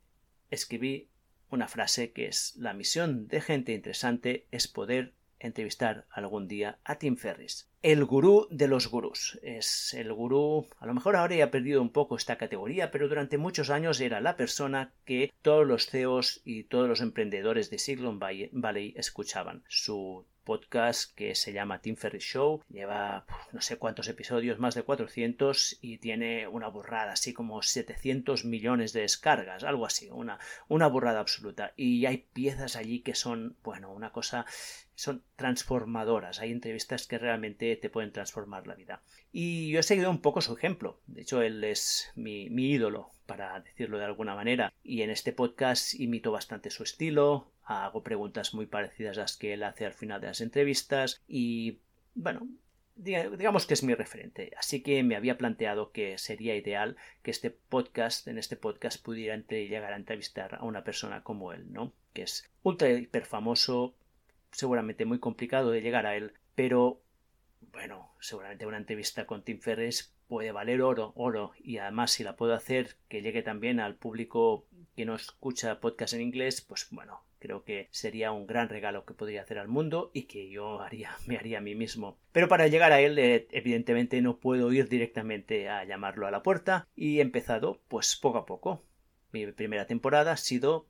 escribí 0.52 1.10
una 1.50 1.68
frase 1.68 2.12
que 2.12 2.28
es 2.28 2.56
la 2.58 2.74
misión 2.74 3.28
de 3.28 3.42
gente 3.42 3.74
interesante 3.74 4.46
es 4.52 4.68
poder 4.68 5.14
entrevistar 5.40 6.06
algún 6.10 6.48
día 6.48 6.80
a 6.84 6.96
Tim 6.96 7.18
Ferris, 7.18 7.70
el 7.86 8.04
gurú 8.04 8.48
de 8.50 8.68
los 8.68 8.88
gurús. 8.88 9.40
Es 9.44 9.94
el 9.94 10.12
gurú, 10.12 10.68
a 10.80 10.88
lo 10.88 10.96
mejor 10.96 11.16
ahora 11.16 11.36
ya 11.36 11.46
ha 11.46 11.52
perdido 11.52 11.84
un 11.84 11.92
poco 11.92 12.16
esta 12.16 12.38
categoría, 12.38 12.90
pero 12.90 13.08
durante 13.08 13.38
muchos 13.38 13.70
años 13.70 14.02
era 14.02 14.22
la 14.22 14.38
persona 14.38 14.92
que 15.06 15.32
todos 15.44 15.68
los 15.68 15.86
CEOs 15.86 16.42
y 16.46 16.64
todos 16.64 16.90
los 16.90 17.02
emprendedores 17.02 17.70
de 17.70 17.78
Silicon 17.78 18.18
Valley 18.20 18.94
escuchaban. 18.98 19.64
Su 19.68 20.26
podcast 20.46 21.14
que 21.16 21.36
se 21.36 21.52
llama 21.52 21.82
Tim 21.82 21.98
Ferriss 21.98 22.24
Show. 22.24 22.64
Lleva 22.70 23.26
no 23.52 23.60
sé 23.60 23.78
cuántos 23.78 24.08
episodios, 24.08 24.60
más 24.60 24.76
de 24.76 24.84
400 24.84 25.80
y 25.82 25.98
tiene 25.98 26.48
una 26.48 26.70
burrada, 26.70 27.14
así 27.14 27.34
como 27.34 27.62
700 27.62 28.46
millones 28.46 28.94
de 28.94 29.02
descargas, 29.02 29.66
algo 29.66 29.86
así, 29.86 30.10
una, 30.10 30.40
una 30.70 30.88
burrada 30.88 31.20
absoluta. 31.20 31.74
Y 31.76 32.06
hay 32.06 32.28
piezas 32.32 32.78
allí 32.78 33.02
que 33.02 33.16
son, 33.16 33.58
bueno, 33.64 33.92
una 33.92 34.12
cosa 34.12 34.46
son 34.96 35.24
transformadoras. 35.36 36.40
Hay 36.40 36.52
entrevistas 36.52 37.08
que 37.08 37.18
realmente 37.18 37.76
te 37.76 37.90
pueden 37.90 38.12
transformar 38.12 38.66
la 38.68 38.76
vida. 38.76 39.02
Y 39.32 39.70
yo 39.70 39.80
he 39.80 39.84
seguido 39.84 40.10
un 40.10 40.22
poco 40.22 40.42
su 40.42 40.54
ejemplo. 40.54 41.02
De 41.08 41.22
hecho, 41.22 41.42
él 41.42 41.64
es 41.64 42.12
mi, 42.16 42.50
mi 42.50 42.72
ídolo, 42.72 43.12
para 43.26 43.60
decirlo 43.60 43.98
de 43.98 44.06
alguna 44.06 44.36
manera. 44.36 44.74
Y 44.84 45.02
en 45.02 45.10
este 45.10 45.34
podcast 45.34 45.94
imito 45.96 46.32
bastante 46.32 46.70
su 46.70 46.84
estilo, 46.84 47.52
hago 47.66 48.04
preguntas 48.04 48.54
muy 48.54 48.68
parecidas 48.68 49.18
a 49.18 49.22
las 49.22 49.38
que 49.38 49.54
él 49.54 49.64
hace 49.64 49.86
al 49.86 49.94
final 49.94 50.22
de 50.22 50.28
las 50.28 50.42
entrevistas 50.42 51.22
y, 51.28 51.80
bueno, 52.14 52.48
digamos 52.96 53.66
que 53.66 53.74
es 53.74 53.84
mi 53.84 53.94
referente. 53.94 54.52
Así 54.58 54.82
que 54.82 55.04
me 55.04 55.16
había 55.16 55.38
planteado 55.38 55.92
que 55.92 56.18
sería 56.18 56.56
ideal 56.56 56.96
que 57.24 57.32
este 57.32 57.52
podcast, 57.52 58.28
en 58.28 58.38
este 58.38 58.56
podcast, 58.56 59.04
pudiera 59.04 59.36
llegar 59.36 59.94
a 59.94 59.98
entrevistar 59.98 60.56
a 60.56 60.64
una 60.64 60.84
persona 60.84 61.24
como 61.24 61.52
él, 61.52 61.72
¿no? 61.74 61.92
Que 62.14 62.24
es 62.24 62.50
ultra 62.64 62.90
hiper 62.90 63.26
famoso, 63.26 63.96
seguramente 64.52 65.06
muy 65.06 65.20
complicado 65.20 65.72
de 65.72 65.82
llegar 65.82 66.06
a 66.06 66.16
él, 66.16 66.34
pero 66.56 67.02
bueno, 67.74 68.14
seguramente 68.22 68.66
una 68.66 68.78
entrevista 68.78 69.26
con 69.26 69.44
Tim 69.44 69.60
Ferriss 69.60 70.14
puede 70.28 70.52
valer 70.52 70.82
oro, 70.82 71.12
oro, 71.16 71.52
y 71.60 71.78
además 71.78 72.12
si 72.12 72.24
la 72.24 72.38
puedo 72.38 72.54
hacer 72.54 72.96
que 73.10 73.22
llegue 73.22 73.44
también 73.44 73.80
al 73.80 73.96
público 73.96 74.66
que 74.96 75.06
no 75.06 75.16
escucha 75.16 75.82
podcast 75.82 76.14
en 76.14 76.22
inglés, 76.22 76.62
pues 76.62 76.88
bueno, 76.92 77.22
creo 77.46 77.64
que 77.64 77.88
sería 77.92 78.32
un 78.32 78.48
gran 78.48 78.70
regalo 78.70 79.06
que 79.06 79.14
podría 79.14 79.44
hacer 79.44 79.60
al 79.60 79.68
mundo 79.68 80.10
y 80.16 80.24
que 80.24 80.50
yo 80.50 80.82
haría, 80.82 81.12
me 81.28 81.38
haría 81.38 81.60
a 81.60 81.62
mí 81.62 81.76
mismo. 81.76 82.18
Pero 82.32 82.48
para 82.48 82.68
llegar 82.68 82.92
a 82.92 83.02
él, 83.02 83.20
eh, 83.20 83.48
evidentemente 83.52 84.20
no 84.22 84.40
puedo 84.40 84.74
ir 84.74 84.90
directamente 84.90 85.70
a 85.70 85.84
llamarlo 85.84 86.26
a 86.26 86.32
la 86.32 86.42
puerta 86.42 86.88
y 86.96 87.20
he 87.20 87.22
empezado 87.22 87.82
pues 87.88 88.16
poco 88.16 88.40
a 88.40 88.46
poco. 88.48 88.84
Mi 89.32 89.46
primera 89.52 89.86
temporada 89.86 90.32
ha 90.32 90.38
sido 90.38 90.88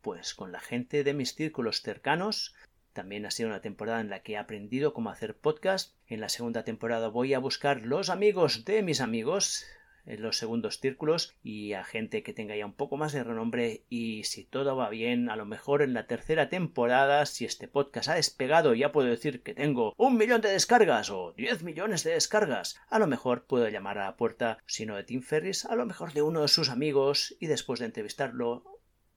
pues 0.00 0.34
con 0.34 0.52
la 0.52 0.60
gente 0.60 1.04
de 1.04 1.12
mis 1.12 1.34
círculos 1.34 1.82
cercanos, 1.82 2.54
también 2.94 3.26
ha 3.26 3.30
sido 3.30 3.50
una 3.50 3.60
temporada 3.60 4.00
en 4.00 4.08
la 4.08 4.22
que 4.22 4.32
he 4.32 4.36
aprendido 4.38 4.94
cómo 4.94 5.10
hacer 5.10 5.36
podcast. 5.36 5.94
En 6.06 6.20
la 6.22 6.30
segunda 6.30 6.64
temporada 6.64 7.08
voy 7.08 7.34
a 7.34 7.38
buscar 7.38 7.82
los 7.82 8.08
amigos 8.08 8.64
de 8.64 8.82
mis 8.82 9.02
amigos 9.02 9.66
en 10.06 10.22
los 10.22 10.38
segundos 10.38 10.80
círculos 10.80 11.36
y 11.42 11.72
a 11.72 11.84
gente 11.84 12.22
que 12.22 12.32
tenga 12.32 12.56
ya 12.56 12.66
un 12.66 12.74
poco 12.74 12.96
más 12.96 13.12
de 13.12 13.24
renombre. 13.24 13.84
Y 13.88 14.24
si 14.24 14.44
todo 14.44 14.76
va 14.76 14.88
bien 14.88 15.30
a 15.30 15.36
lo 15.36 15.46
mejor 15.46 15.82
en 15.82 15.94
la 15.94 16.06
tercera 16.06 16.48
temporada 16.48 17.26
si 17.26 17.44
este 17.44 17.68
podcast 17.68 18.08
ha 18.08 18.14
despegado 18.14 18.74
ya 18.74 18.92
puedo 18.92 19.08
decir 19.08 19.42
que 19.42 19.54
tengo 19.54 19.94
un 19.96 20.16
millón 20.16 20.40
de 20.40 20.50
descargas 20.50 21.10
o 21.10 21.32
diez 21.36 21.62
millones 21.62 22.04
de 22.04 22.12
descargas. 22.12 22.80
A 22.88 22.98
lo 22.98 23.06
mejor 23.06 23.44
puedo 23.44 23.68
llamar 23.68 23.98
a 23.98 24.06
la 24.06 24.16
puerta 24.16 24.58
si 24.66 24.86
no 24.86 24.96
de 24.96 25.04
Tim 25.04 25.22
Ferris 25.22 25.64
a 25.64 25.76
lo 25.76 25.86
mejor 25.86 26.12
de 26.12 26.22
uno 26.22 26.42
de 26.42 26.48
sus 26.48 26.68
amigos 26.68 27.36
y 27.40 27.46
después 27.46 27.80
de 27.80 27.86
entrevistarlo 27.86 28.64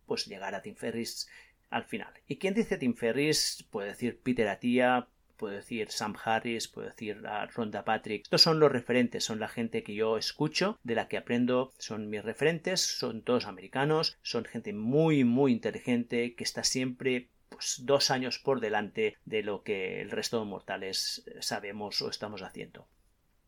pues 0.06 0.26
llegar 0.26 0.56
a 0.56 0.62
Tim 0.62 0.76
Ferris 0.76 1.28
al 1.70 1.86
final. 1.86 2.14
Y 2.28 2.38
quien 2.38 2.54
dice 2.54 2.78
Tim 2.78 2.94
Ferris 2.94 3.66
puede 3.72 3.90
decir 3.90 4.20
Peter 4.22 4.48
Atia, 4.48 5.08
puede 5.38 5.58
decir 5.58 5.90
Sam 5.90 6.16
Harris, 6.24 6.68
puede 6.68 6.90
decir 6.90 7.26
a 7.26 7.46
Ronda 7.48 7.84
Patrick. 7.84 8.24
Estos 8.24 8.42
son 8.42 8.60
los 8.60 8.72
referentes, 8.72 9.24
son 9.24 9.40
la 9.40 9.48
gente 9.48 9.84
que 9.84 9.96
yo 9.96 10.18
escucho, 10.18 10.80
de 10.84 10.96
la 10.96 11.08
que 11.08 11.18
aprendo, 11.18 11.72
son 11.78 12.10
mis 12.10 12.24
referentes, 12.24 12.82
son 12.82 13.22
todos 13.22 13.46
americanos, 13.46 14.18
son 14.22 14.46
gente 14.46 14.74
muy, 14.74 15.24
muy 15.24 15.52
inteligente, 15.52 16.36
que 16.36 16.44
está 16.44 16.64
siempre 16.64 17.30
pues, 17.50 17.82
dos 17.86 18.12
años 18.12 18.40
por 18.40 18.60
delante 18.60 19.18
de 19.26 19.44
lo 19.44 19.64
que 19.64 20.02
el 20.02 20.12
resto 20.12 20.40
de 20.40 20.46
mortales 20.46 21.24
sabemos 21.40 22.02
o 22.02 22.10
estamos 22.10 22.42
haciendo. 22.42 22.88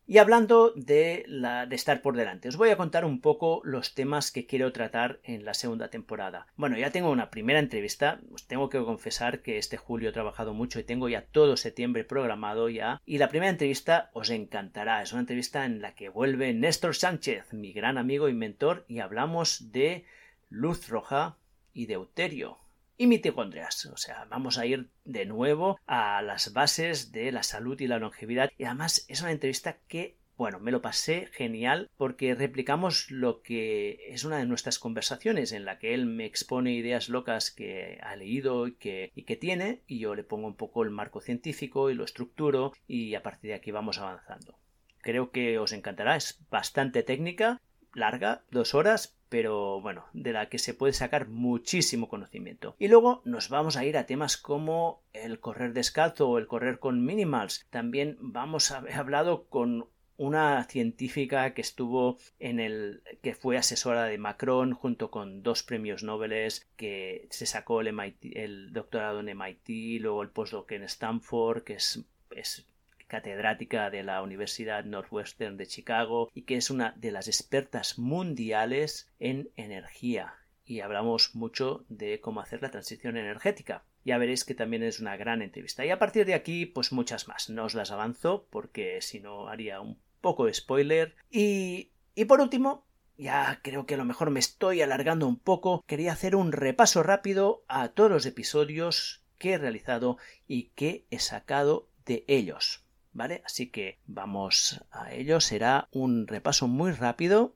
Y 0.08 0.18
hablando 0.18 0.72
de, 0.76 1.24
la, 1.26 1.64
estar 1.64 2.00
por 2.00 2.16
delante, 2.16 2.48
os 2.48 2.56
voy 2.56 2.70
a 2.70 2.76
contar 2.76 3.04
un 3.04 3.20
poco 3.20 3.60
los 3.64 3.92
temas 3.92 4.30
que 4.30 4.46
quiero 4.46 4.70
tratar 4.70 5.18
en 5.24 5.44
la 5.44 5.52
segunda 5.52 5.88
temporada. 5.88 6.46
Bueno, 6.56 6.78
ya 6.78 6.92
tengo 6.92 7.10
una 7.10 7.28
primera 7.28 7.58
entrevista, 7.58 8.20
os 8.30 8.46
tengo 8.46 8.68
que 8.68 8.78
confesar 8.78 9.42
que 9.42 9.58
este 9.58 9.76
julio 9.76 10.10
he 10.10 10.12
trabajado 10.12 10.54
mucho 10.54 10.78
y 10.78 10.84
tengo 10.84 11.08
ya 11.08 11.22
todo 11.22 11.56
septiembre 11.56 12.04
programado 12.04 12.68
ya. 12.68 13.02
Y 13.04 13.18
la 13.18 13.30
primera 13.30 13.50
entrevista 13.50 14.10
os 14.12 14.30
encantará, 14.30 15.02
es 15.02 15.12
una 15.12 15.22
entrevista 15.22 15.64
en 15.64 15.82
la 15.82 15.96
que 15.96 16.08
vuelve 16.08 16.54
Néstor 16.54 16.94
Sánchez, 16.94 17.52
mi 17.52 17.72
gran 17.72 17.98
amigo 17.98 18.28
y 18.28 18.32
mentor, 18.32 18.84
y 18.86 19.00
hablamos 19.00 19.72
de 19.72 20.04
luz 20.48 20.88
roja 20.88 21.36
y 21.72 21.86
deuterio 21.86 22.58
y 22.96 23.06
mitocondrias. 23.06 23.86
O 23.86 23.96
sea, 23.96 24.26
vamos 24.30 24.58
a 24.58 24.66
ir 24.66 24.88
de 25.04 25.26
nuevo 25.26 25.78
a 25.86 26.22
las 26.22 26.52
bases 26.52 27.12
de 27.12 27.32
la 27.32 27.42
salud 27.42 27.80
y 27.80 27.86
la 27.86 27.98
longevidad. 27.98 28.50
Y 28.58 28.64
además 28.64 29.04
es 29.08 29.20
una 29.22 29.32
entrevista 29.32 29.78
que 29.88 30.16
bueno, 30.36 30.60
me 30.60 30.70
lo 30.70 30.82
pasé 30.82 31.28
genial 31.32 31.90
porque 31.96 32.34
replicamos 32.34 33.10
lo 33.10 33.40
que 33.40 33.98
es 34.08 34.24
una 34.24 34.36
de 34.36 34.46
nuestras 34.46 34.78
conversaciones 34.78 35.52
en 35.52 35.64
la 35.64 35.78
que 35.78 35.94
él 35.94 36.04
me 36.04 36.26
expone 36.26 36.74
ideas 36.74 37.08
locas 37.08 37.50
que 37.50 37.98
ha 38.02 38.14
leído 38.16 38.66
y 38.66 38.74
que, 38.74 39.12
y 39.14 39.22
que 39.22 39.36
tiene 39.36 39.80
y 39.86 39.98
yo 39.98 40.14
le 40.14 40.24
pongo 40.24 40.46
un 40.46 40.56
poco 40.56 40.82
el 40.82 40.90
marco 40.90 41.22
científico 41.22 41.88
y 41.88 41.94
lo 41.94 42.04
estructuro 42.04 42.72
y 42.86 43.14
a 43.14 43.22
partir 43.22 43.48
de 43.48 43.56
aquí 43.56 43.70
vamos 43.70 43.98
avanzando. 43.98 44.58
Creo 45.00 45.30
que 45.30 45.58
os 45.58 45.72
encantará, 45.72 46.16
es 46.16 46.44
bastante 46.50 47.02
técnica, 47.02 47.62
larga, 47.94 48.44
dos 48.50 48.74
horas, 48.74 49.15
pero 49.28 49.80
bueno, 49.80 50.04
de 50.12 50.32
la 50.32 50.48
que 50.48 50.58
se 50.58 50.74
puede 50.74 50.92
sacar 50.92 51.28
muchísimo 51.28 52.08
conocimiento. 52.08 52.76
Y 52.78 52.88
luego 52.88 53.22
nos 53.24 53.48
vamos 53.48 53.76
a 53.76 53.84
ir 53.84 53.96
a 53.96 54.06
temas 54.06 54.36
como 54.36 55.02
el 55.12 55.40
correr 55.40 55.72
descalzo 55.72 56.28
o 56.28 56.38
el 56.38 56.46
correr 56.46 56.78
con 56.78 57.04
minimals. 57.04 57.66
También 57.70 58.16
vamos 58.20 58.70
a 58.70 58.78
haber 58.78 58.94
hablado 58.94 59.46
con 59.48 59.88
una 60.18 60.64
científica 60.64 61.52
que 61.52 61.60
estuvo 61.60 62.16
en 62.38 62.58
el 62.58 63.02
que 63.22 63.34
fue 63.34 63.58
asesora 63.58 64.04
de 64.04 64.18
Macron 64.18 64.72
junto 64.72 65.10
con 65.10 65.42
dos 65.42 65.62
premios 65.62 66.02
Nobel 66.02 66.32
que 66.76 67.26
se 67.30 67.46
sacó 67.46 67.82
el, 67.82 68.14
el 68.32 68.72
doctorado 68.72 69.20
en 69.20 69.36
MIT, 69.36 70.00
luego 70.00 70.22
el 70.22 70.30
postdoc 70.30 70.72
en 70.72 70.84
Stanford, 70.84 71.64
que 71.64 71.74
es 71.74 72.66
catedrática 73.06 73.90
de 73.90 74.02
la 74.02 74.22
Universidad 74.22 74.84
Northwestern 74.84 75.56
de 75.56 75.66
Chicago 75.66 76.30
y 76.34 76.42
que 76.42 76.56
es 76.56 76.70
una 76.70 76.94
de 76.96 77.12
las 77.12 77.28
expertas 77.28 77.98
mundiales 77.98 79.12
en 79.18 79.50
energía. 79.56 80.34
Y 80.64 80.80
hablamos 80.80 81.34
mucho 81.34 81.84
de 81.88 82.20
cómo 82.20 82.40
hacer 82.40 82.62
la 82.62 82.70
transición 82.70 83.16
energética. 83.16 83.84
Ya 84.04 84.18
veréis 84.18 84.44
que 84.44 84.54
también 84.54 84.82
es 84.82 85.00
una 85.00 85.16
gran 85.16 85.42
entrevista. 85.42 85.86
Y 85.86 85.90
a 85.90 85.98
partir 85.98 86.26
de 86.26 86.34
aquí, 86.34 86.66
pues 86.66 86.92
muchas 86.92 87.28
más. 87.28 87.50
No 87.50 87.64
os 87.64 87.74
las 87.74 87.92
avanzo 87.92 88.48
porque 88.50 89.00
si 89.00 89.20
no 89.20 89.48
haría 89.48 89.80
un 89.80 89.98
poco 90.20 90.46
de 90.46 90.54
spoiler. 90.54 91.14
Y, 91.30 91.90
y 92.16 92.24
por 92.24 92.40
último, 92.40 92.84
ya 93.16 93.60
creo 93.62 93.86
que 93.86 93.94
a 93.94 93.98
lo 93.98 94.04
mejor 94.04 94.30
me 94.30 94.40
estoy 94.40 94.82
alargando 94.82 95.26
un 95.28 95.38
poco. 95.38 95.84
Quería 95.86 96.12
hacer 96.12 96.34
un 96.34 96.52
repaso 96.52 97.02
rápido 97.02 97.64
a 97.68 97.88
todos 97.88 98.10
los 98.10 98.26
episodios 98.26 99.22
que 99.38 99.52
he 99.52 99.58
realizado 99.58 100.18
y 100.46 100.70
que 100.74 101.06
he 101.10 101.18
sacado 101.18 101.88
de 102.04 102.24
ellos. 102.26 102.85
¿Vale? 103.16 103.42
Así 103.44 103.70
que 103.70 103.98
vamos 104.06 104.84
a 104.90 105.12
ello. 105.12 105.40
Será 105.40 105.88
un 105.90 106.26
repaso 106.26 106.68
muy 106.68 106.92
rápido 106.92 107.54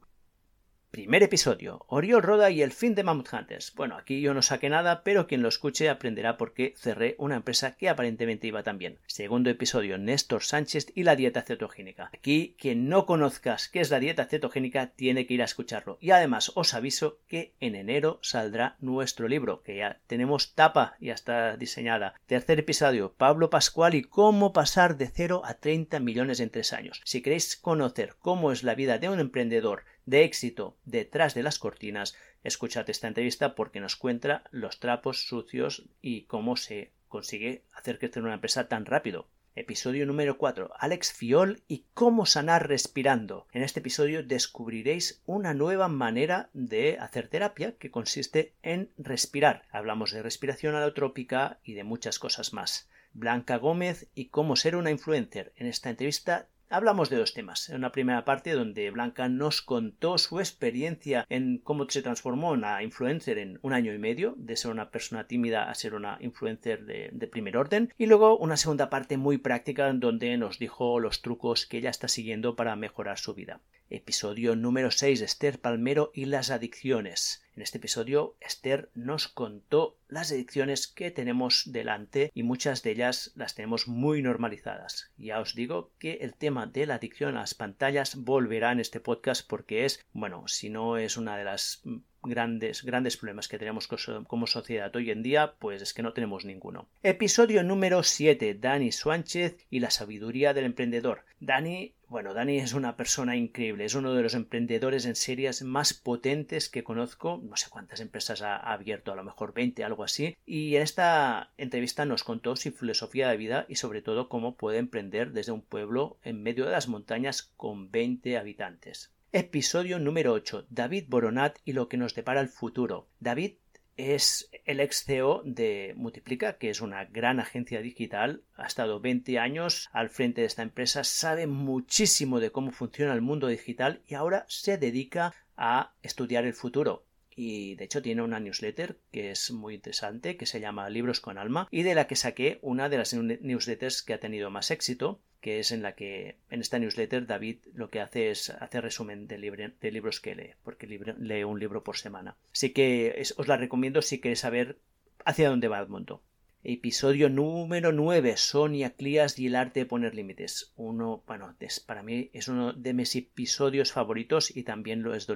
Primer 0.90 1.22
episodio, 1.22 1.84
Oriol 1.86 2.20
Roda 2.20 2.50
y 2.50 2.62
el 2.62 2.72
fin 2.72 2.96
de 2.96 3.04
Mammoth 3.04 3.32
Hunters. 3.32 3.72
Bueno, 3.76 3.96
aquí 3.96 4.20
yo 4.20 4.34
no 4.34 4.42
saqué 4.42 4.68
nada, 4.68 5.04
pero 5.04 5.28
quien 5.28 5.40
lo 5.40 5.48
escuche 5.48 5.88
aprenderá 5.88 6.36
por 6.36 6.52
qué 6.52 6.74
cerré 6.76 7.14
una 7.16 7.36
empresa 7.36 7.76
que 7.76 7.88
aparentemente 7.88 8.48
iba 8.48 8.64
tan 8.64 8.76
bien. 8.76 8.98
Segundo 9.06 9.50
episodio, 9.50 9.98
Néstor 9.98 10.42
Sánchez 10.42 10.88
y 10.96 11.04
la 11.04 11.14
dieta 11.14 11.42
cetogénica. 11.42 12.10
Aquí, 12.12 12.56
quien 12.58 12.88
no 12.88 13.06
conozcas 13.06 13.68
qué 13.68 13.78
es 13.78 13.90
la 13.90 14.00
dieta 14.00 14.24
cetogénica 14.24 14.88
tiene 14.88 15.26
que 15.26 15.34
ir 15.34 15.42
a 15.42 15.44
escucharlo. 15.44 15.96
Y 16.00 16.10
además 16.10 16.50
os 16.56 16.74
aviso 16.74 17.20
que 17.28 17.52
en 17.60 17.76
enero 17.76 18.18
saldrá 18.20 18.74
nuestro 18.80 19.28
libro, 19.28 19.62
que 19.62 19.76
ya 19.76 20.00
tenemos 20.08 20.56
tapa, 20.56 20.96
ya 21.00 21.14
está 21.14 21.56
diseñada. 21.56 22.14
Tercer 22.26 22.58
episodio, 22.58 23.14
Pablo 23.16 23.48
Pascual 23.48 23.94
y 23.94 24.02
cómo 24.02 24.52
pasar 24.52 24.96
de 24.96 25.06
0 25.06 25.42
a 25.44 25.54
30 25.54 26.00
millones 26.00 26.40
en 26.40 26.50
3 26.50 26.72
años. 26.72 27.00
Si 27.04 27.22
queréis 27.22 27.54
conocer 27.54 28.16
cómo 28.18 28.50
es 28.50 28.64
la 28.64 28.74
vida 28.74 28.98
de 28.98 29.08
un 29.08 29.20
emprendedor 29.20 29.84
de 30.10 30.24
éxito 30.24 30.76
detrás 30.84 31.34
de 31.34 31.44
las 31.44 31.58
cortinas, 31.60 32.16
escuchad 32.42 32.90
esta 32.90 33.06
entrevista 33.06 33.54
porque 33.54 33.80
nos 33.80 33.94
cuenta 33.94 34.42
los 34.50 34.80
trapos 34.80 35.26
sucios 35.26 35.84
y 36.02 36.22
cómo 36.22 36.56
se 36.56 36.90
consigue 37.08 37.62
hacer 37.72 37.98
crecer 37.98 38.24
una 38.24 38.34
empresa 38.34 38.68
tan 38.68 38.86
rápido. 38.86 39.28
Episodio 39.54 40.06
número 40.06 40.36
4. 40.36 40.72
Alex 40.78 41.12
Fiol 41.12 41.62
y 41.68 41.84
cómo 41.94 42.26
sanar 42.26 42.68
respirando. 42.68 43.46
En 43.52 43.62
este 43.62 43.80
episodio 43.80 44.22
descubriréis 44.22 45.22
una 45.26 45.54
nueva 45.54 45.88
manera 45.88 46.50
de 46.54 46.98
hacer 46.98 47.28
terapia 47.28 47.76
que 47.76 47.90
consiste 47.90 48.52
en 48.62 48.90
respirar. 48.98 49.62
Hablamos 49.70 50.12
de 50.12 50.22
respiración 50.22 50.74
alotrópica 50.74 51.58
y 51.62 51.74
de 51.74 51.84
muchas 51.84 52.18
cosas 52.18 52.52
más. 52.52 52.88
Blanca 53.12 53.56
Gómez 53.56 54.08
y 54.14 54.26
cómo 54.26 54.56
ser 54.56 54.76
una 54.76 54.90
influencer. 54.90 55.52
En 55.56 55.66
esta 55.66 55.90
entrevista 55.90 56.46
Hablamos 56.72 57.10
de 57.10 57.16
dos 57.16 57.34
temas. 57.34 57.68
En 57.68 57.78
una 57.78 57.90
primera 57.90 58.24
parte 58.24 58.52
donde 58.52 58.92
Blanca 58.92 59.28
nos 59.28 59.60
contó 59.60 60.18
su 60.18 60.38
experiencia 60.38 61.26
en 61.28 61.58
cómo 61.58 61.90
se 61.90 62.00
transformó 62.00 62.54
en 62.54 62.60
una 62.60 62.84
influencer 62.84 63.38
en 63.38 63.58
un 63.62 63.72
año 63.72 63.92
y 63.92 63.98
medio, 63.98 64.34
de 64.36 64.56
ser 64.56 64.70
una 64.70 64.92
persona 64.92 65.26
tímida 65.26 65.68
a 65.68 65.74
ser 65.74 65.94
una 65.94 66.16
influencer 66.20 66.84
de, 66.84 67.26
primer 67.26 67.56
orden. 67.56 67.92
Y 67.98 68.06
luego 68.06 68.38
una 68.38 68.56
segunda 68.56 68.88
parte 68.88 69.16
muy 69.16 69.38
práctica 69.38 69.92
donde 69.92 70.36
nos 70.36 70.60
dijo 70.60 71.00
los 71.00 71.22
trucos 71.22 71.66
que 71.66 71.78
ella 71.78 71.90
está 71.90 72.06
siguiendo 72.06 72.54
para 72.54 72.76
mejorar 72.76 73.18
su 73.18 73.34
vida. 73.34 73.60
Episodio 73.88 74.54
número 74.54 74.92
6. 74.92 75.22
Esther 75.22 75.58
Palmero 75.58 76.12
y 76.14 76.26
las 76.26 76.52
adicciones. 76.52 77.42
En 77.56 77.62
este 77.62 77.78
episodio, 77.78 78.36
Esther 78.40 78.90
nos 78.94 79.28
contó 79.28 79.96
las 80.08 80.30
adicciones 80.30 80.86
que 80.86 81.10
tenemos 81.10 81.64
delante 81.72 82.30
y 82.32 82.42
muchas 82.42 82.82
de 82.82 82.92
ellas 82.92 83.32
las 83.34 83.54
tenemos 83.54 83.88
muy 83.88 84.22
normalizadas. 84.22 85.10
Ya 85.16 85.40
os 85.40 85.54
digo 85.54 85.90
que 85.98 86.14
el 86.22 86.34
tema 86.34 86.66
de 86.66 86.86
la 86.86 86.94
adicción 86.94 87.36
a 87.36 87.40
las 87.40 87.54
pantallas 87.54 88.16
volverá 88.16 88.72
en 88.72 88.80
este 88.80 89.00
podcast 89.00 89.46
porque 89.48 89.84
es, 89.84 90.04
bueno, 90.12 90.46
si 90.46 90.70
no 90.70 90.96
es 90.96 91.16
una 91.16 91.36
de 91.36 91.44
las 91.44 91.82
grandes, 92.22 92.84
grandes 92.84 93.16
problemas 93.16 93.48
que 93.48 93.58
tenemos 93.58 93.88
como 94.26 94.46
sociedad 94.46 94.94
hoy 94.94 95.10
en 95.10 95.22
día, 95.22 95.54
pues 95.58 95.82
es 95.82 95.94
que 95.94 96.02
no 96.02 96.12
tenemos 96.12 96.44
ninguno. 96.44 96.88
Episodio 97.02 97.62
número 97.62 98.02
7. 98.02 98.54
Dani 98.54 98.92
Sánchez 98.92 99.58
y 99.70 99.80
la 99.80 99.90
sabiduría 99.90 100.54
del 100.54 100.64
emprendedor. 100.64 101.24
Dani 101.40 101.94
bueno, 102.10 102.34
Dani 102.34 102.58
es 102.58 102.72
una 102.72 102.96
persona 102.96 103.36
increíble, 103.36 103.84
es 103.84 103.94
uno 103.94 104.14
de 104.14 104.22
los 104.24 104.34
emprendedores 104.34 105.06
en 105.06 105.14
series 105.14 105.62
más 105.62 105.94
potentes 105.94 106.68
que 106.68 106.82
conozco, 106.82 107.40
no 107.40 107.56
sé 107.56 107.70
cuántas 107.70 108.00
empresas 108.00 108.42
ha, 108.42 108.56
abierto, 108.56 109.12
a 109.12 109.14
lo 109.14 109.22
mejor 109.22 109.54
20, 109.54 109.84
algo 109.84 110.02
así, 110.02 110.36
y 110.44 110.74
en 110.74 110.82
esta 110.82 111.52
entrevista 111.56 112.06
nos 112.06 112.24
contó 112.24 112.56
su 112.56 112.72
filosofía 112.72 113.28
de 113.28 113.36
vida 113.36 113.64
y 113.68 113.76
sobre 113.76 114.02
todo 114.02 114.28
cómo 114.28 114.56
puede 114.56 114.78
emprender 114.78 115.30
desde 115.30 115.52
un 115.52 115.62
pueblo 115.62 116.18
en 116.24 116.42
medio 116.42 116.64
de 116.64 116.72
las 116.72 116.88
montañas 116.88 117.52
con 117.56 117.92
20 117.92 118.36
habitantes. 118.38 119.12
Episodio 119.32 120.00
número 120.00 120.32
8. 120.32 120.66
David 120.70 121.04
Boronat 121.06 121.58
y 121.64 121.72
lo 121.72 121.88
que 121.88 121.96
nos 121.96 122.16
depara 122.16 122.40
el 122.40 122.48
futuro. 122.48 123.06
David 123.20 123.52
es 123.96 124.50
el 124.64 124.80
ex 124.80 125.04
CEO 125.04 125.42
de 125.44 125.94
Multiplica, 125.96 126.58
que 126.58 126.68
es 126.68 126.80
una 126.80 127.04
gran 127.04 127.38
agencia 127.38 127.80
digital. 127.80 128.42
Ha 128.56 128.66
estado 128.66 128.98
20 128.98 129.38
años 129.38 129.88
al 129.92 130.10
frente 130.10 130.40
de 130.40 130.48
esta 130.48 130.62
empresa, 130.62 131.04
sabe 131.04 131.46
muchísimo 131.46 132.40
de 132.40 132.50
cómo 132.50 132.72
funciona 132.72 133.14
el 133.14 133.20
mundo 133.20 133.46
digital 133.46 134.02
y 134.08 134.14
ahora 134.14 134.46
se 134.48 134.78
dedica 134.78 135.32
a 135.56 135.94
estudiar 136.02 136.44
el 136.44 136.54
futuro 136.54 137.04
y 137.36 137.76
de 137.76 137.84
hecho 137.84 138.02
tiene 138.02 138.22
una 138.22 138.40
newsletter 138.40 138.98
que 139.12 139.30
es 139.30 139.50
muy 139.50 139.74
interesante 139.74 140.36
que 140.36 140.46
se 140.46 140.60
llama 140.60 140.90
Libros 140.90 141.20
con 141.20 141.38
Alma 141.38 141.68
y 141.70 141.84
de 141.84 141.94
la 141.94 142.06
que 142.06 142.16
saqué 142.16 142.58
una 142.62 142.88
de 142.88 142.98
las 142.98 143.14
newsletters 143.14 144.02
que 144.02 144.12
ha 144.12 144.20
tenido 144.20 144.50
más 144.50 144.70
éxito 144.70 145.20
que 145.40 145.58
es 145.58 145.72
en 145.72 145.82
la 145.82 145.94
que 145.94 146.36
en 146.50 146.60
esta 146.60 146.78
newsletter 146.78 147.26
David 147.26 147.58
lo 147.74 147.88
que 147.88 148.00
hace 148.00 148.30
es 148.30 148.50
hacer 148.50 148.84
resumen 148.84 149.26
de, 149.26 149.38
libros 149.38 150.20
que 150.20 150.34
lee, 150.34 150.54
porque 150.62 150.86
lee 150.86 151.44
un 151.44 151.58
libro 151.58 151.82
por 151.82 151.96
semana. 151.96 152.36
Así 152.52 152.70
que 152.70 153.22
os 153.36 153.48
la 153.48 153.56
recomiendo 153.56 154.02
si 154.02 154.18
queréis 154.18 154.40
saber 154.40 154.78
hacia 155.24 155.48
dónde 155.48 155.68
va 155.68 155.80
el 155.80 155.88
mundo. 155.88 156.22
Episodio 156.62 157.30
número 157.30 157.90
9, 157.90 158.36
Sonia 158.36 158.90
Clías 158.90 159.38
y 159.38 159.46
el 159.46 159.56
arte 159.56 159.80
de 159.80 159.86
poner 159.86 160.14
límites. 160.14 160.74
Uno, 160.76 161.22
bueno, 161.26 161.56
para 161.86 162.02
mí 162.02 162.28
es 162.34 162.48
uno 162.48 162.74
de 162.74 162.92
mis 162.92 163.16
episodios 163.16 163.92
favoritos 163.92 164.54
y 164.54 164.62
también 164.62 165.02
lo 165.02 165.14
es 165.14 165.26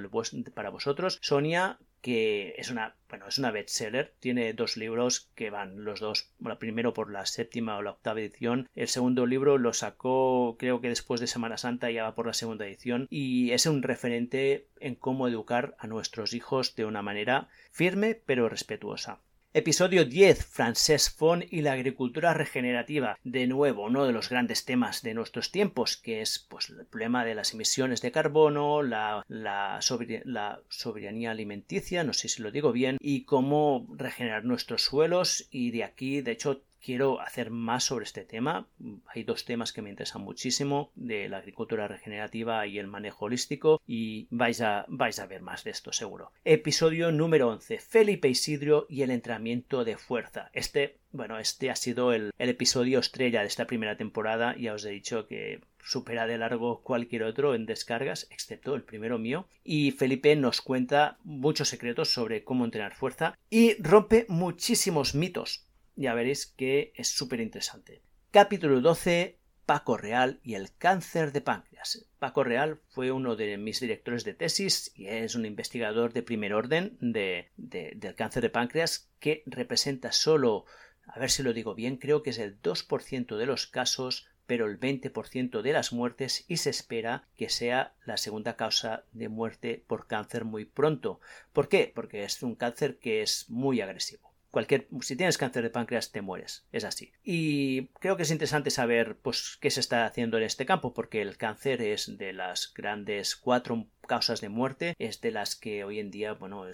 para 0.55 0.69
vosotros. 0.69 1.19
Sonia, 1.23 1.79
que 2.05 2.55
es 2.59 2.71
una, 2.71 2.97
bueno, 3.09 3.27
es 3.29 3.39
una 3.39 3.51
bestseller, 3.51 4.13
tiene 4.21 4.53
dos 4.53 4.77
libros 4.77 5.31
que 5.35 5.49
van 5.49 5.85
los 5.85 6.01
dos, 6.01 6.29
bueno, 6.39 6.59
primero 6.59 6.93
por 6.93 7.11
la 7.11 7.25
séptima 7.25 7.79
o 7.79 7.83
la 7.83 7.93
octava 7.93 8.21
edición, 8.21 8.69
el 8.75 8.89
segundo 8.89 9.25
libro 9.25 9.57
lo 9.57 9.73
sacó 9.73 10.57
creo 10.59 10.83
que 10.83 10.91
después 10.91 11.23
de 11.23 11.27
Semana 11.27 11.57
Santa 11.57 11.91
ya 11.91 12.03
va 12.03 12.15
por 12.15 12.27
la 12.27 12.35
segunda 12.35 12.67
edición 12.67 13.07
y 13.09 13.53
es 13.53 13.65
un 13.65 13.83
referente 13.83 14.69
en 14.81 14.97
cómo 14.97 15.29
educar 15.29 15.77
a 15.79 15.87
nuestros 15.87 16.35
hijos 16.35 16.77
de 16.77 16.85
una 16.85 17.01
manera 17.01 17.49
firme 17.73 18.21
pero 18.27 18.51
respetuosa. 18.51 19.21
Episodio 19.57 20.05
10. 20.05 20.47
Francesc 20.47 21.17
Font 21.17 21.45
y 21.49 21.63
la 21.63 21.75
agricultura 21.75 22.35
regenerativa. 22.35 23.17
De 23.23 23.47
nuevo, 23.47 23.85
uno 23.85 24.05
de 24.05 24.11
los 24.11 24.29
grandes 24.29 24.65
temas 24.65 25.01
de 25.03 25.15
nuestros 25.15 25.53
tiempos, 25.53 25.97
que 25.97 26.23
es 26.23 26.45
pues, 26.49 26.71
el 26.71 26.85
problema 26.87 27.25
de 27.25 27.37
las 27.37 27.55
emisiones 27.55 28.03
de 28.03 28.11
carbono, 28.11 28.83
la, 28.83 29.25
la, 29.29 29.79
la 30.25 30.61
soberanía 30.69 31.31
alimenticia, 31.31 32.03
no 32.03 32.15
sé 32.15 32.29
si 32.29 32.43
lo 32.43 32.51
digo 32.51 32.73
bien, 32.73 32.99
y 33.01 33.27
cómo 33.27 33.87
regenerar 33.97 34.45
nuestros 34.45 34.83
suelos. 34.83 35.47
Y 35.53 35.71
de 35.71 35.85
aquí, 35.85 36.21
de 36.21 36.33
hecho, 36.33 36.65
quiero 36.85 37.21
hacer 37.21 37.51
más 37.51 37.85
sobre 37.85 38.05
este 38.05 38.25
tema. 38.25 38.69
Hay 39.07 39.25
dos 39.25 39.45
temas 39.45 39.73
que 39.73 39.83
me 39.83 39.91
interesan 39.91 40.23
muchísimo, 40.23 40.91
de 40.95 41.29
la 41.29 41.39
agricultura 41.39 41.89
regenerativa 41.89 42.67
y 42.67 42.79
el 42.79 42.87
manejo 42.87 43.25
holístico, 43.25 43.81
y 43.87 44.27
vais 44.31 44.61
a, 44.61 44.85
vais 44.89 45.19
a 45.19 45.27
ver 45.27 45.41
más 45.41 45.65
de 45.65 45.71
esto 45.71 45.93
seguro. 45.93 46.33
Episodio 46.45 47.11
número 47.11 47.49
11. 47.49 47.79
Felipe 47.79 48.29
Isidro 48.29 48.87
y 48.91 49.03
el 49.03 49.11
entrenamiento 49.11 49.85
de 49.85 49.97
fuerza. 49.97 50.51
Este, 50.53 50.99
bueno, 51.11 51.39
este 51.39 51.71
ha 51.71 51.77
sido 51.77 52.13
el, 52.13 52.33
el 52.39 52.49
episodio 52.51 52.99
estrella 52.99 53.41
de 53.41 53.47
esta 53.47 53.67
primera 53.67 53.97
temporada. 53.97 54.55
Ya 54.59 54.75
os 54.75 54.85
he 54.85 54.91
dicho 54.91 55.27
que 55.27 55.61
supera 55.85 56.27
de 56.27 56.39
largo 56.39 56.83
cualquier 56.83 57.23
otro 57.23 57.55
en 57.55 57.67
descargas, 57.67 58.27
excepto 58.31 58.75
el 58.75 58.83
primero 58.83 59.19
mío. 59.19 59.47
Y 59.63 59.93
Felipe 59.93 60.35
nos 60.37 60.61
cuenta 60.61 61.19
muchos 61.25 61.69
secretos 61.69 62.11
sobre 62.11 62.45
cómo 62.45 62.65
entrenar 62.65 62.95
fuerza 62.95 63.39
y 63.49 63.81
rompe 63.83 64.27
muchísimos 64.29 65.15
mitos 65.15 65.64
ya 65.97 66.15
veréis 66.15 66.47
que 66.47 66.93
es 66.97 67.09
súper 67.09 67.41
interesante. 67.41 68.03
Capítulo 68.31 68.81
12. 68.81 69.39
Paco 69.67 69.97
Real 69.97 70.41
y 70.43 70.55
el 70.55 70.77
cáncer 70.77 71.33
de 71.33 71.41
páncreas. 71.41 72.07
Paco 72.19 72.45
Real 72.45 72.81
fue 72.91 73.13
uno 73.13 73.35
de 73.35 73.57
mis 73.57 73.81
directores 73.81 74.25
de 74.25 74.35
tesis 74.35 74.93
y 74.95 75.07
es 75.07 75.35
un 75.35 75.47
investigador 75.47 76.13
de 76.13 76.23
primer 76.23 76.53
orden 76.53 76.99
de, 77.01 77.51
del 77.57 78.15
cáncer 78.15 78.43
de 78.43 78.51
páncreas 78.51 79.11
que 79.21 79.43
representa 79.47 80.13
solo, 80.13 80.67
a 81.07 81.19
ver 81.19 81.31
si 81.31 81.43
lo 81.43 81.55
digo 81.55 81.75
bien, 81.75 81.97
creo 81.97 82.23
que 82.23 82.31
es 82.31 82.39
el 82.39 82.61
2% 82.61 83.37
de 83.37 83.47
los 83.47 83.67
casos, 83.67 84.29
pero 84.47 84.67
el 84.67 84.79
20% 84.79 85.63
de 85.63 85.73
las 85.73 85.93
muertes 85.95 86.45
y 86.47 86.59
se 86.59 86.69
espera 86.69 87.27
que 87.35 87.49
sea 87.49 87.95
la 88.05 88.19
segunda 88.19 88.57
causa 88.57 89.05
de 89.13 89.31
muerte 89.31 89.83
por 89.87 90.07
cáncer 90.07 90.45
muy 90.45 90.67
pronto. 90.67 91.21
¿Por 91.55 91.71
qué? 91.71 91.91
Porque 91.95 92.25
es 92.25 92.43
un 92.43 92.55
cáncer 92.55 92.99
que 92.99 93.23
es 93.23 93.49
muy 93.49 93.81
agresivo 93.81 94.34
cualquier, 94.55 94.87
si 95.01 95.17
tienes 95.17 95.37
cáncer 95.37 95.65
de 95.65 95.71
páncreas 95.71 96.13
te 96.13 96.23
mueres, 96.23 96.67
es 96.73 96.85
así. 96.85 97.13
Y 97.23 97.89
creo 98.01 98.17
que 98.17 98.23
es 98.23 98.31
interesante 98.31 98.71
saber 98.71 99.19
pues 99.19 99.59
qué 99.61 99.69
se 99.71 99.81
está 99.81 100.07
haciendo 100.07 100.39
en 100.39 100.45
este 100.45 100.65
campo, 100.65 100.95
porque 100.95 101.21
el 101.21 101.37
cáncer 101.37 101.83
es 101.83 102.17
de 102.17 102.33
las 102.33 102.73
grandes 102.73 103.35
cuatro 103.35 103.89
causas 104.07 104.41
de 104.41 104.49
muerte, 104.49 104.95
es 104.99 105.21
de 105.21 105.33
las 105.33 105.57
que 105.57 105.83
hoy 105.83 105.99
en 105.99 106.13
día, 106.13 106.35
bueno, 106.35 106.65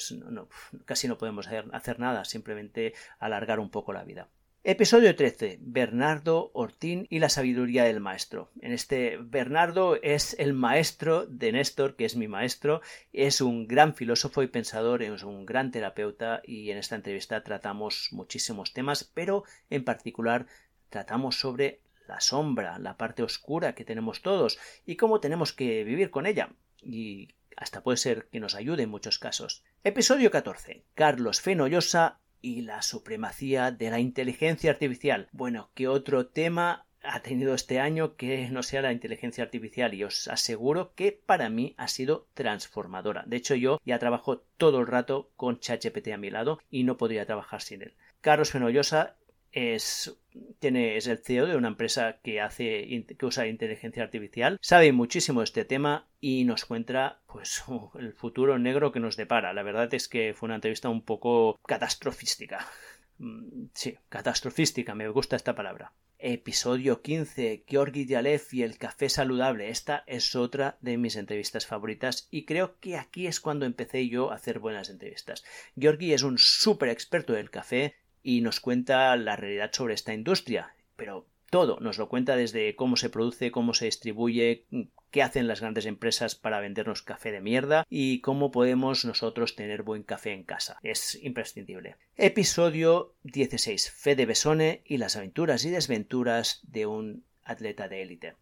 casi 0.85 1.09
no 1.09 1.17
podemos 1.17 1.49
hacer 1.49 1.99
nada, 1.99 2.25
simplemente 2.25 2.93
alargar 3.19 3.59
un 3.59 3.71
poco 3.71 3.95
la 3.95 4.05
vida. 4.05 4.29
Episodio 4.63 5.17
13. 5.17 5.57
Bernardo 5.63 6.51
Ortín 6.53 7.07
y 7.09 7.21
la 7.21 7.31
sabiduría 7.31 7.85
del 7.85 7.99
maestro. 7.99 8.51
En 8.61 8.73
este 8.73 9.17
Bernardo 9.17 9.97
es 10.03 10.37
el 10.39 10.53
maestro 10.53 11.25
de 11.25 11.53
Néstor, 11.53 11.97
que 11.97 12.05
es 12.05 12.15
mi 12.15 12.29
maestro, 12.29 12.83
es 13.15 13.41
un 13.41 13.67
gran 13.67 13.95
filósofo 13.95 14.43
y 14.43 14.49
pensador, 14.49 15.03
es 15.03 15.23
un 15.23 15.47
gran 15.47 15.71
terapeuta 15.71 16.43
y 16.45 16.71
en 16.71 16.77
esta 16.77 16.95
entrevista 16.95 17.43
tratamos 17.43 18.11
muchísimos 18.13 18.75
temas, 18.75 19.03
pero 19.03 19.45
en 19.71 19.83
particular 19.83 20.47
tratamos 20.91 21.41
sobre 21.41 21.81
la 22.07 22.21
sombra, 22.21 22.79
la 22.79 22.99
parte 22.99 23.23
oscura 23.23 23.75
que 23.75 23.87
tenemos 23.87 24.21
todos 24.21 24.59
y 24.85 24.97
cómo 24.97 25.21
tenemos 25.21 25.55
que 25.55 25.85
vivir 25.85 26.11
con 26.11 26.27
ella. 26.27 26.51
Y 26.83 27.29
hasta 27.57 27.83
puede 27.83 27.97
ser 27.97 28.29
que 28.29 28.41
nos 28.41 28.55
ayude 28.55 28.83
en 28.83 28.91
muchos 28.91 29.19
casos. 29.19 29.65
Episodio 29.85 30.31
14. 30.31 30.85
Carlos 30.95 31.41
Fenollosa 31.41 32.21
y 32.43 32.63
la 32.63 32.83
supremacía 32.83 33.71
de 33.71 33.91
la 33.91 34.01
inteligencia 34.01 34.71
artificial. 34.71 35.29
Bueno, 35.33 35.71
¿qué 35.75 35.89
otro 35.89 36.27
tema 36.27 36.87
ha 37.03 37.21
tenido 37.21 37.55
este 37.55 37.81
año 37.81 38.17
que 38.17 38.49
no 38.51 38.63
sea 38.63 38.83
la 38.83 38.93
inteligencia 38.93 39.45
artificial 39.45 39.95
y 39.95 40.05
os 40.05 40.29
aseguro 40.29 40.93
que 40.95 41.13
para 41.13 41.49
mí 41.49 41.75
ha 41.79 41.89
sido 41.89 42.27
transformadora. 42.35 43.25
De 43.27 43.37
hecho 43.37 43.55
yo 43.55 43.81
ya 43.85 43.99
trabajo 43.99 44.43
todo 44.57 44.81
el 44.81 44.87
rato 44.87 45.31
con 45.37 45.61
ChatGPT 45.61 46.09
a 46.09 46.19
mi 46.19 46.31
lado 46.31 46.61
y 46.71 46.85
no 46.85 46.97
podría 46.97 47.27
trabajar 47.27 47.63
sin 47.63 47.83
él. 47.83 47.95
Carlos 48.21 48.51
Fenollosa 48.51 49.17
es, 49.53 50.17
tiene, 50.59 50.97
es 50.97 51.07
el 51.07 51.19
CEO 51.19 51.47
de 51.47 51.57
una 51.57 51.69
empresa 51.69 52.19
que 52.23 52.41
hace 52.41 53.05
que 53.19 53.27
usa 53.27 53.47
inteligencia 53.47 54.03
artificial, 54.03 54.59
sabe 54.61 54.93
muchísimo 54.93 55.41
de 55.41 55.45
este 55.45 55.65
tema 55.65 56.09
y 56.21 56.45
nos 56.45 56.65
cuenta 56.65 57.21
pues 57.27 57.65
el 57.99 58.13
futuro 58.13 58.59
negro 58.59 58.93
que 58.93 59.01
nos 59.01 59.17
depara. 59.17 59.53
La 59.53 59.63
verdad 59.63 59.93
es 59.95 60.09
que 60.09 60.35
fue 60.35 60.47
una 60.47 60.57
entrevista 60.57 60.89
un 60.89 61.03
poco 61.03 61.59
catastrofística. 61.67 62.67
Mm, 63.19 63.67
sí, 63.75 63.99
catastrofística, 64.09 64.95
me 64.95 65.09
gusta 65.09 65.37
esta 65.37 65.55
palabra. 65.55 65.93
Episodio 66.23 67.01
15, 67.01 67.65
Georgi 67.67 68.05
Dialev 68.05 68.43
y 68.53 68.63
el 68.63 68.77
café 68.77 69.09
saludable. 69.09 69.71
Esta 69.71 70.05
es 70.07 70.37
otra 70.37 70.77
de 70.83 70.99
mis 70.99 71.17
entrevistas 71.17 71.67
favoritas 71.67 72.29
y 72.31 72.45
creo 72.45 72.79
que 72.79 72.99
aquí 72.99 73.27
es 73.27 73.41
cuando 73.41 73.65
empecé 73.65 74.07
yo 74.09 74.31
a 74.31 74.35
hacer 74.35 74.59
buenas 74.59 74.91
entrevistas. 74.91 75.45
Georgi 75.79 76.13
es 76.13 76.23
un 76.23 76.37
súper 76.37 76.91
experto 76.91 77.33
del 77.33 77.51
café, 77.51 77.95
y 78.23 78.41
nos 78.41 78.61
cuenta 78.61 79.15
la 79.17 79.37
realidad 79.37 79.71
sobre 79.73 79.95
esta 79.95 80.15
industria. 80.15 80.75
Pero 80.97 81.27
todo. 81.51 81.79
Nos 81.81 81.99
lo 81.99 82.09
cuenta 82.09 82.37
desde 82.37 82.75
cómo 82.77 82.97
se 82.97 83.11
produce, 83.11 83.51
cómo 83.51 83.75
se 83.75 83.85
distribuye, 83.87 84.65
qué 85.11 85.23
hacen 85.23 85.49
las 85.49 85.61
grandes 85.61 85.85
empresas 85.85 86.37
para 86.37 86.61
vendernos 86.61 87.03
café 87.03 87.33
de 87.33 87.41
mierda 87.41 87.85
y 87.91 88.21
cómo 88.21 88.51
podemos 88.51 89.05
nosotros 89.05 89.57
tener 89.57 89.83
buen 89.83 90.05
café 90.05 90.33
en 90.33 90.45
casa. 90.45 90.79
Es 90.83 91.19
imprescindible. 91.23 91.97
Episodio 92.17 93.15
16. 93.25 93.91
Fede 93.91 94.27
Besone 94.27 94.83
y 94.87 94.99
las 94.99 95.17
aventuras 95.17 95.65
y 95.65 95.71
desventuras 95.71 96.61
de 96.63 96.87
un 96.87 97.25
atleta 97.43 97.89
de 97.89 98.03
élite. 98.03 98.35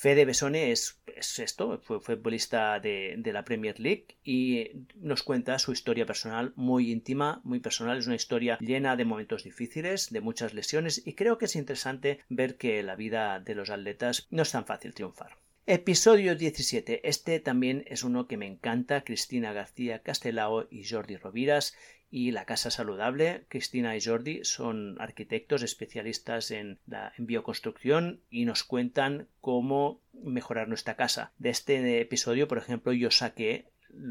Fede 0.00 0.24
Besone 0.24 0.72
es, 0.72 0.98
esto, 1.38 1.78
fue 1.82 2.00
futbolista 2.00 2.80
de, 2.80 3.16
de, 3.18 3.32
la 3.34 3.44
Premier 3.44 3.78
League 3.78 4.16
y 4.24 4.70
nos 4.94 5.22
cuenta 5.22 5.58
su 5.58 5.72
historia 5.72 6.06
personal 6.06 6.54
muy 6.56 6.90
íntima, 6.90 7.42
muy 7.44 7.60
personal. 7.60 7.98
Es 7.98 8.06
una 8.06 8.16
historia 8.16 8.56
llena 8.62 8.96
de 8.96 9.04
momentos 9.04 9.44
difíciles, 9.44 10.08
de 10.08 10.22
muchas 10.22 10.54
lesiones 10.54 11.06
y 11.06 11.12
creo 11.12 11.36
que 11.36 11.44
es 11.44 11.54
interesante 11.54 12.20
ver 12.30 12.56
que 12.56 12.82
la 12.82 12.96
vida 12.96 13.40
de 13.40 13.54
los 13.54 13.68
atletas 13.68 14.26
no 14.30 14.40
es 14.40 14.52
tan 14.52 14.64
fácil 14.64 14.94
triunfar. 14.94 15.36
Episodio 15.66 16.34
17. 16.34 17.06
Este 17.06 17.38
también 17.38 17.84
es 17.86 18.02
uno 18.02 18.26
que 18.26 18.38
me 18.38 18.46
encanta. 18.46 19.04
Cristina 19.04 19.52
García 19.52 20.02
Castelao 20.02 20.66
y 20.70 20.82
Jordi 20.82 21.18
Roviras 21.18 21.76
y 22.10 22.32
la 22.32 22.44
Casa 22.44 22.70
Saludable. 22.70 23.44
Cristina 23.48 23.96
y 23.96 24.00
Jordi 24.00 24.44
son 24.44 25.00
arquitectos 25.00 25.62
especialistas 25.62 26.50
en, 26.50 26.78
la, 26.86 27.12
bioconstrucción 27.18 28.20
y 28.30 28.44
nos 28.44 28.64
cuentan 28.64 29.28
cómo 29.40 30.00
mejorar 30.12 30.68
nuestra 30.68 30.96
casa. 30.96 31.32
De 31.38 31.50
este 31.50 32.00
episodio, 32.00 32.48
por 32.48 32.58
ejemplo, 32.58 32.92
yo 32.92 33.10
saqué 33.10 33.66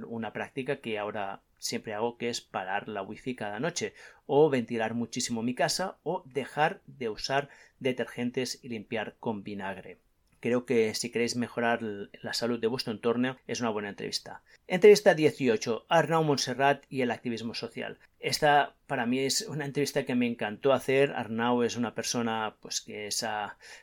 una 0.08 0.34
práctica 0.34 0.78
que 0.78 0.98
ahora 0.98 1.44
siempre 1.58 1.94
hago 1.94 2.18
que 2.18 2.30
es 2.30 2.42
parar 2.42 2.88
la 2.88 3.02
wifi 3.02 3.36
cada 3.36 3.60
noche 3.60 3.94
o 4.26 4.50
ventilar 4.50 4.94
muchísimo 4.94 5.44
mi 5.44 5.54
casa 5.54 5.98
o 6.04 6.24
dejar 6.26 6.82
de 6.86 7.10
usar 7.10 7.50
detergentes 7.80 8.60
y 8.64 8.70
limpiar 8.70 9.16
con 9.20 9.44
vinagre. 9.44 10.00
Creo 10.39 10.65
que 10.65 10.93
si 10.93 11.12
queréis 11.12 11.36
mejorar 11.36 11.82
la 11.82 12.34
salud 12.34 12.60
de 12.60 12.67
vuestro 12.67 12.93
entorno 12.93 13.38
es 13.47 13.60
una 13.60 13.69
buena 13.69 13.89
entrevista. 13.89 14.41
Entrevista 14.67 15.13
18. 15.13 15.86
Arnau 15.89 16.23
Montserrat 16.23 16.86
y 16.89 17.02
el 17.02 17.12
activismo 17.12 17.54
social. 17.54 17.99
Esta 18.19 18.75
para 18.88 19.06
mí 19.06 19.19
es 19.19 19.41
una 19.41 19.65
entrevista 19.65 20.06
que 20.06 20.15
me 20.15 20.28
encantó 20.28 20.73
hacer. 20.73 21.12
Arnau 21.12 21.63
es 21.63 21.75
una 21.75 21.95
persona 21.95 22.56
pues 22.62 22.82
que 22.82 23.08
es, 23.08 23.25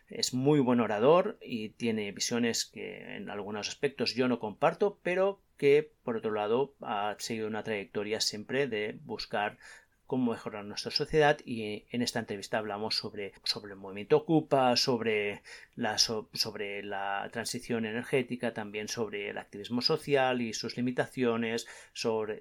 es 0.08 0.34
muy 0.34 0.60
buen 0.60 0.80
orador 0.80 1.38
y 1.42 1.70
tiene 1.70 2.12
visiones 2.12 2.64
que 2.64 3.16
en 3.16 3.30
algunos 3.30 3.68
aspectos 3.68 4.14
yo 4.14 4.28
no 4.28 4.38
comparto, 4.38 4.98
pero 5.02 5.40
que 5.56 5.90
por 6.02 6.16
otro 6.16 6.32
lado 6.32 6.74
ha 6.82 7.16
seguido 7.18 7.46
una 7.48 7.64
trayectoria 7.64 8.20
siempre 8.20 8.66
de 8.66 8.98
buscar 9.04 9.58
cómo 10.06 10.32
mejorar 10.32 10.64
nuestra 10.64 10.90
sociedad 10.90 11.38
y 11.44 11.84
en 11.90 12.02
esta 12.02 12.18
entrevista 12.18 12.58
hablamos 12.58 12.96
sobre, 12.96 13.32
sobre 13.44 13.72
el 13.72 13.78
movimiento 13.78 14.16
Ocupa, 14.16 14.76
sobre 14.76 15.42
la, 15.74 15.98
sobre 15.98 16.82
la 16.82 17.28
transición 17.32 17.84
energética, 17.84 18.54
también 18.54 18.88
sobre 18.88 19.30
el 19.30 19.38
activismo 19.38 19.82
social 19.82 20.40
y 20.40 20.52
sus 20.52 20.76
limitaciones, 20.76 21.66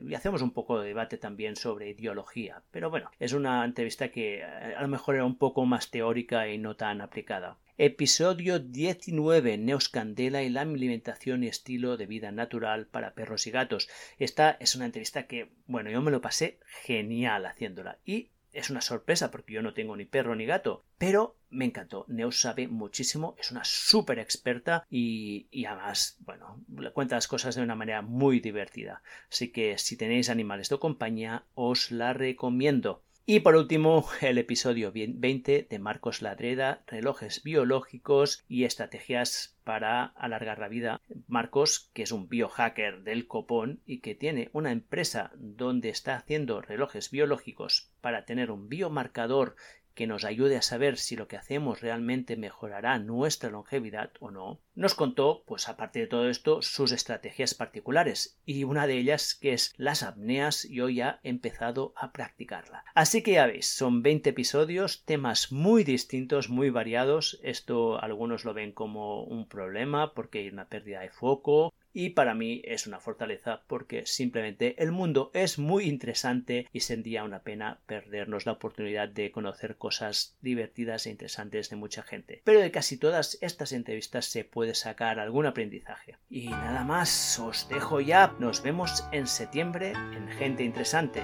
y 0.01 0.13
hacemos 0.13 0.41
un 0.41 0.51
poco 0.51 0.80
de 0.80 0.88
debate 0.88 1.17
también 1.17 1.56
sobre 1.56 1.89
ideología. 1.89 2.62
Pero 2.71 2.89
bueno, 2.89 3.12
es 3.19 3.34
una 3.34 3.65
entrevista 3.65 4.10
que 4.10 4.39
eh, 4.39 4.43
a 4.43 4.82
lo 4.82 4.88
mejor 4.88 5.15
era 5.15 5.25
un 5.25 5.38
poco 5.38 5.65
más 5.65 5.89
teórica 5.91 6.47
y 6.47 6.58
no 6.58 6.75
tan 6.75 7.01
aplicada. 7.01 7.58
Episodio 7.78 8.60
19. 8.60 9.58
Neoscandela 9.58 10.44
y 10.44 10.50
la 10.50 10.62
alimentación 10.62 11.44
y 11.44 11.48
estilo 11.48 11.98
de 11.98 12.06
vida 12.06 12.32
natural 12.32 12.88
para 12.88 13.16
perros 13.16 13.48
y 13.48 13.52
gatos. 13.52 13.90
Esta 14.18 14.52
es 14.62 14.78
una 14.78 14.86
entrevista 14.86 15.28
que, 15.28 15.52
bueno, 15.68 15.90
yo 15.90 16.02
me 16.02 16.10
lo 16.10 16.22
pasé 16.22 16.58
genial 16.86 17.46
haciéndola. 17.46 18.00
Y 18.06 18.30
es 18.54 18.70
una 18.70 18.80
sorpresa 18.80 19.30
porque 19.30 19.52
yo 19.52 19.62
no 19.62 19.74
tengo 19.74 19.98
ni 19.98 20.06
perro 20.06 20.38
ni 20.38 20.46
gato. 20.46 20.86
Pero 20.98 21.36
me 21.50 21.66
encantó. 21.66 22.06
Neos 22.08 22.40
sabe 22.40 22.70
muchísimo, 22.70 23.36
es 23.38 23.52
una 23.52 23.66
súper 23.66 24.20
experta 24.20 24.88
y, 24.90 25.50
y, 25.52 25.66
además, 25.66 26.16
bueno, 26.20 26.64
le 26.78 26.94
cuenta 26.94 27.16
las 27.16 27.28
cosas 27.28 27.56
de 27.56 27.62
una 27.62 27.76
manera 27.76 28.02
muy 28.02 28.40
divertida. 28.40 29.04
Así 29.30 29.52
que 29.52 29.78
si 29.78 29.98
tenéis 29.98 30.30
animales 30.30 30.70
de 30.70 30.80
compañía, 30.80 31.44
os 31.56 31.92
la 31.92 32.14
recomiendo. 32.14 33.04
Y 33.28 33.40
por 33.40 33.56
último, 33.56 34.06
el 34.22 34.38
episodio 34.38 34.92
20 34.94 35.68
de 35.68 35.80
Marcos 35.80 36.22
Ladreda, 36.22 36.84
relojes 36.86 37.42
biológicos 37.42 38.46
y 38.48 38.66
estrategias 38.66 39.58
para 39.64 40.06
alargar 40.06 40.60
la 40.60 40.68
vida. 40.68 41.02
Marcos, 41.28 41.90
que 41.96 42.04
es 42.04 42.12
un 42.12 42.30
biohacker 42.30 43.02
del 43.02 43.26
copón 43.26 43.82
y 43.88 44.02
que 44.02 44.14
tiene 44.14 44.52
una 44.54 44.72
empresa 44.72 45.32
donde 45.38 45.90
está 45.90 46.18
haciendo 46.18 46.62
relojes 46.62 47.10
biológicos 47.10 47.90
para 48.00 48.26
tener 48.26 48.52
un 48.52 48.70
biomarcador 48.70 49.56
que 49.96 50.08
nos 50.08 50.26
ayude 50.26 50.58
a 50.58 50.62
saber 50.62 50.98
si 50.98 51.16
lo 51.16 51.28
que 51.28 51.38
hacemos 51.38 51.82
realmente 51.82 52.36
mejorará 52.36 53.00
nuestra 53.00 53.50
longevidad 53.50 54.12
o 54.20 54.30
no, 54.30 54.60
nos 54.76 54.94
contó, 54.94 55.44
pues 55.48 55.70
aparte 55.70 56.00
de 56.00 56.08
todo 56.08 56.30
esto, 56.30 56.62
sus 56.62 56.92
estrategias 56.92 57.54
particulares 57.54 58.38
y 58.46 58.66
una 58.66 58.88
de 58.88 58.98
ellas 58.98 59.34
que 59.34 59.54
es 59.54 59.74
las 59.78 60.04
apneas 60.04 60.66
y 60.66 60.82
hoy 60.82 61.02
ha 61.02 61.20
empezado 61.24 61.94
a 61.96 62.12
practicarla. 62.12 62.84
Así 62.94 63.24
que 63.24 63.34
ya 63.34 63.48
veis, 63.48 63.68
son 63.68 64.04
20 64.04 64.30
episodios, 64.30 65.04
temas 65.06 65.52
muy 65.52 65.84
distintos, 65.84 66.50
muy 66.50 66.70
variados, 66.70 67.40
esto 67.42 68.02
algunos 68.02 68.44
lo 68.44 68.54
ven 68.54 68.74
como 68.74 69.24
un 69.24 69.48
problema 69.48 70.14
porque 70.14 70.40
hay 70.40 70.50
una 70.50 70.68
pérdida 70.68 71.00
de 71.00 71.10
foco, 71.10 71.74
y 71.96 72.10
para 72.10 72.36
mí 72.36 72.62
es 72.66 72.88
una 72.88 73.00
fortaleza 73.00 73.62
porque 73.68 74.06
simplemente 74.06 74.76
el 74.84 74.92
mundo 74.92 75.32
es 75.34 75.58
muy 75.58 75.86
interesante 75.86 76.68
y 76.74 76.82
sería 76.82 77.24
una 77.24 77.40
pena 77.40 77.80
perdernos 77.88 78.46
la 78.46 78.52
oportunidad 78.52 79.08
de 79.08 79.32
conocer 79.32 79.78
cosas 79.78 80.36
divertidas 80.42 81.06
e 81.06 81.12
interesantes 81.12 81.70
de 81.70 81.78
mucha 81.78 82.04
gente. 82.04 82.42
Pero 82.44 82.60
de 82.60 82.70
casi 82.70 82.98
todas 82.98 83.38
estas 83.40 83.72
entrevistas 83.72 84.26
se 84.26 84.44
puede 84.44 84.76
sacar 84.76 85.20
algún 85.20 85.46
aprendizaje. 85.46 86.18
Y 86.30 86.50
nada 86.50 86.84
más, 86.84 87.40
os 87.40 87.70
dejo 87.70 88.02
ya. 88.02 88.36
Nos 88.40 88.62
vemos 88.62 89.06
en 89.14 89.26
septiembre 89.26 89.92
en 89.92 90.28
Gente 90.28 90.66
Interesante. 90.66 91.24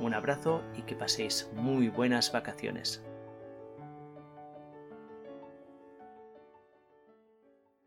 Un 0.00 0.14
abrazo 0.14 0.62
y 0.76 0.82
que 0.82 0.94
paséis 0.94 1.50
muy 1.54 1.88
buenas 1.88 2.30
vacaciones. 2.30 3.02